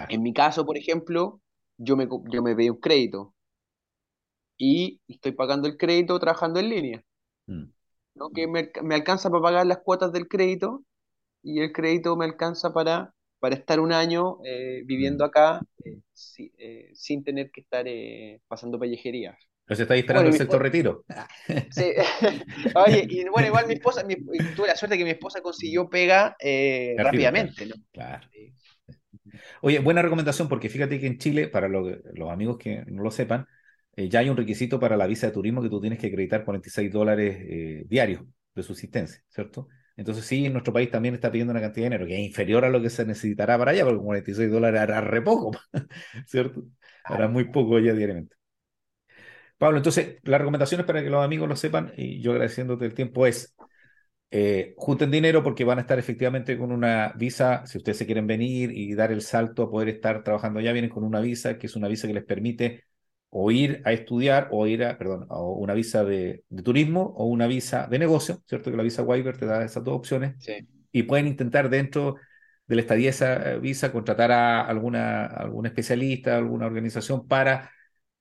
[0.09, 1.39] En mi caso, por ejemplo,
[1.77, 3.33] yo me, yo me pedí un crédito
[4.57, 7.03] y estoy pagando el crédito trabajando en línea.
[7.47, 7.65] Mm.
[8.15, 8.29] ¿no?
[8.31, 10.83] Que me, alcanza para pagar las cuotas del crédito
[11.43, 13.13] y el crédito me alcanza para,
[13.45, 15.27] para estar un año eh, viviendo mm.
[15.27, 15.99] acá eh,
[16.57, 17.85] eh, sin tener que estar
[18.47, 19.37] pasando pellejerías.
[19.65, 21.05] Pero se está esperando el sexto retiro.
[21.69, 21.91] Sí.
[22.75, 24.03] Oye, y bueno, igual mi esposa,
[24.55, 26.35] tuve la suerte que mi esposa consiguió pega
[26.97, 27.75] rápidamente, ¿no?
[27.91, 28.27] Claro.
[29.61, 33.45] Oye, buena recomendación, porque fíjate que en Chile, para los amigos que no lo sepan,
[33.95, 36.43] eh, ya hay un requisito para la visa de turismo que tú tienes que acreditar
[36.43, 38.23] 46 dólares eh, diarios
[38.55, 39.67] de subsistencia, ¿cierto?
[39.97, 42.65] Entonces sí, en nuestro país también está pidiendo una cantidad de dinero que es inferior
[42.65, 45.51] a lo que se necesitará para allá, porque 46 dólares hará re poco,
[46.27, 46.63] ¿cierto?
[47.03, 48.35] Hará muy poco ya diariamente.
[49.57, 53.25] Pablo, entonces, las recomendaciones para que los amigos lo sepan, y yo agradeciéndote el tiempo,
[53.25, 53.55] es
[54.31, 58.27] eh, junten dinero porque van a estar efectivamente con una visa, si ustedes se quieren
[58.27, 61.67] venir y dar el salto a poder estar trabajando allá, vienen con una visa, que
[61.67, 62.85] es una visa que les permite
[63.29, 67.47] o ir a estudiar o ir a, perdón, a una visa de, turismo o una
[67.47, 68.71] visa de negocio, ¿cierto?
[68.71, 70.35] Que la visa Waiver te da esas dos opciones.
[70.91, 72.15] Y pueden intentar dentro
[72.67, 77.71] de la estadía esa eh, visa contratar a alguna, algún especialista, alguna organización para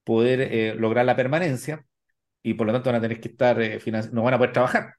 [0.02, 1.84] poder eh, lograr la permanencia
[2.42, 3.80] y por lo tanto van a tener que estar, eh,
[4.12, 4.94] no van a poder trabajar.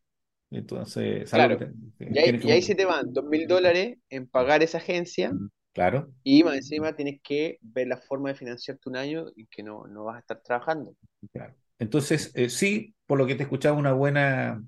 [0.51, 1.57] Entonces, claro.
[1.99, 2.17] y,
[2.49, 5.31] ahí, se te van dos mil dólares en pagar esa agencia.
[5.75, 6.09] Claro.
[6.23, 9.85] Y más encima tienes que ver la forma de financiarte un año y que no,
[9.85, 10.95] no vas a estar trabajando.
[11.31, 11.53] Claro.
[11.77, 14.63] Entonces, sí, por lo que te he escuchado, una buena,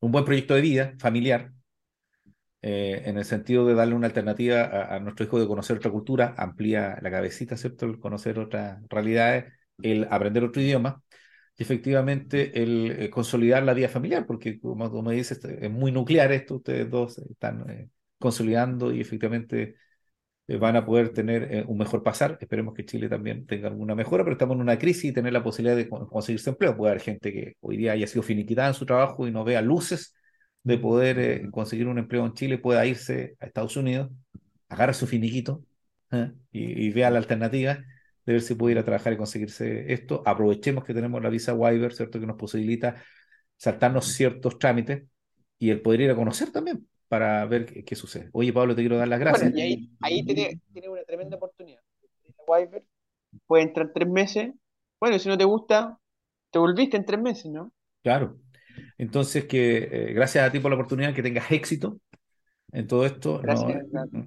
[0.00, 1.50] un buen proyecto de vida familiar,
[2.60, 6.34] eh, en el sentido de darle una alternativa a, nuestro hijo de conocer otra cultura,
[6.36, 7.86] amplía la cabecita, ¿cierto?
[7.86, 11.02] El conocer otras realidades, el aprender otro idioma
[11.56, 16.32] y efectivamente el eh, consolidar la vida familiar, porque como, como dices, es muy nuclear
[16.32, 19.76] esto, ustedes dos están eh, consolidando y efectivamente
[20.48, 22.38] van a poder tener un mejor pasar.
[22.40, 25.42] Esperemos que Chile también tenga alguna mejora, pero estamos en una crisis y tener la
[25.42, 26.76] posibilidad de conseguirse empleo.
[26.76, 29.60] Puede haber gente que hoy día haya sido finiquitada en su trabajo y no vea
[29.60, 30.14] luces
[30.62, 34.10] de poder eh, conseguir un empleo en Chile pueda irse a Estados Unidos,
[34.68, 35.64] agarra su finiquito
[36.12, 36.32] ¿eh?
[36.52, 37.74] y, vea la alternativa
[38.26, 40.22] de ver si puede ir a trabajar y conseguirse esto.
[40.26, 42.20] Aprovechemos que tenemos la visa Waiver, ¿cierto?
[42.20, 43.02] Que nos posibilita
[43.56, 45.04] saltarnos ciertos trámites
[45.58, 48.28] y el poder ir a conocer también para ver qué, sucede.
[48.32, 49.54] Oye, Pablo, te quiero dar las gracias.
[49.54, 51.80] y ahí, ahí tiene, tiene, una tremenda oportunidad.
[52.46, 52.84] Waiver
[53.46, 54.52] puede entrar tres meses.
[55.00, 55.98] Bueno, si no te gusta,
[56.50, 57.72] te volviste en tres meses, ¿no?
[58.02, 58.38] Claro.
[58.96, 62.00] Entonces, que eh, gracias a ti por la oportunidad, que tengas éxito
[62.72, 63.40] en todo esto.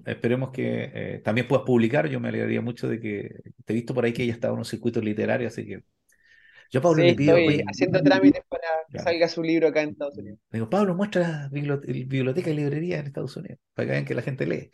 [0.06, 2.08] esperemos que eh, también puedas publicar.
[2.10, 4.60] Yo me alegraría mucho de que te he visto por ahí que ella estaba en
[4.60, 5.84] un circuito literario, así que
[6.72, 7.36] yo Pablo le pido.
[7.36, 8.61] Estoy haciendo trámites para
[9.00, 10.40] salga su libro acá en Estados Unidos.
[10.52, 14.46] digo, Pablo, muestra biblioteca y librería en Estados Unidos, para que vean que la gente
[14.46, 14.72] lee.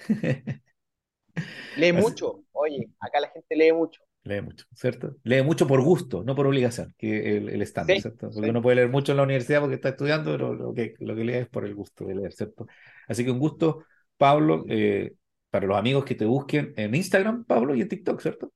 [1.77, 2.43] lee mucho.
[2.51, 4.01] Oye, acá la gente lee mucho.
[4.23, 5.15] Lee mucho, ¿cierto?
[5.23, 8.29] Lee mucho por gusto, no por obligación, que el, el estándar, ¿cierto?
[8.29, 11.15] Porque uno puede leer mucho en la universidad porque está estudiando, pero lo que, lo
[11.15, 12.67] que lee es por el gusto de leer, ¿cierto?
[13.07, 13.85] Así que un gusto,
[14.17, 15.13] Pablo, eh,
[15.49, 18.51] para los amigos que te busquen en Instagram, Pablo, y en TikTok, ¿cierto?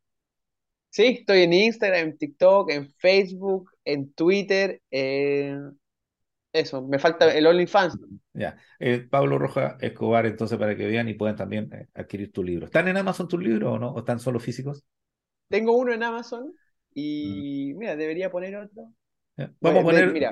[0.89, 4.81] Sí, estoy en Instagram, en TikTok, en Facebook, en Twitter,
[6.53, 7.97] eso, me falta el OnlyFans.
[8.33, 12.43] Ya, eh, Pablo Roja Escobar, entonces, para que vean y puedan también eh, adquirir tu
[12.43, 12.65] libro.
[12.65, 13.91] ¿Están en Amazon tus libros o no?
[13.91, 14.83] ¿O están solo físicos?
[15.47, 16.53] Tengo uno en Amazon
[16.93, 17.77] y mm.
[17.77, 18.91] mira, debería poner otro.
[19.59, 20.11] Vamos a poner.
[20.11, 20.31] Mira.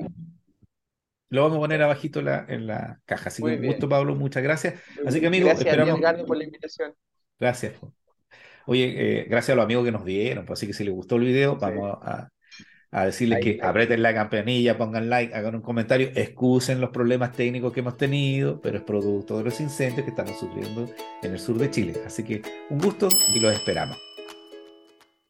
[1.30, 3.28] Lo vamos a poner abajito la, en la caja.
[3.28, 4.80] Así que un gusto, Pablo, muchas gracias.
[5.06, 6.26] Así que amigos, gracias, esperamos.
[6.26, 6.94] por la invitación.
[7.38, 7.74] Gracias.
[8.66, 10.44] Oye, eh, gracias a los amigos que nos dieron.
[10.44, 12.30] Pues, así que si les gustó el video, vamos a,
[12.92, 17.72] a decirles que aprieten la campanilla, pongan like, hagan un comentario, excusen los problemas técnicos
[17.72, 20.90] que hemos tenido, pero es producto de los incendios que estamos sufriendo
[21.22, 21.94] en el sur de Chile.
[22.04, 24.09] Así que un gusto y los esperamos.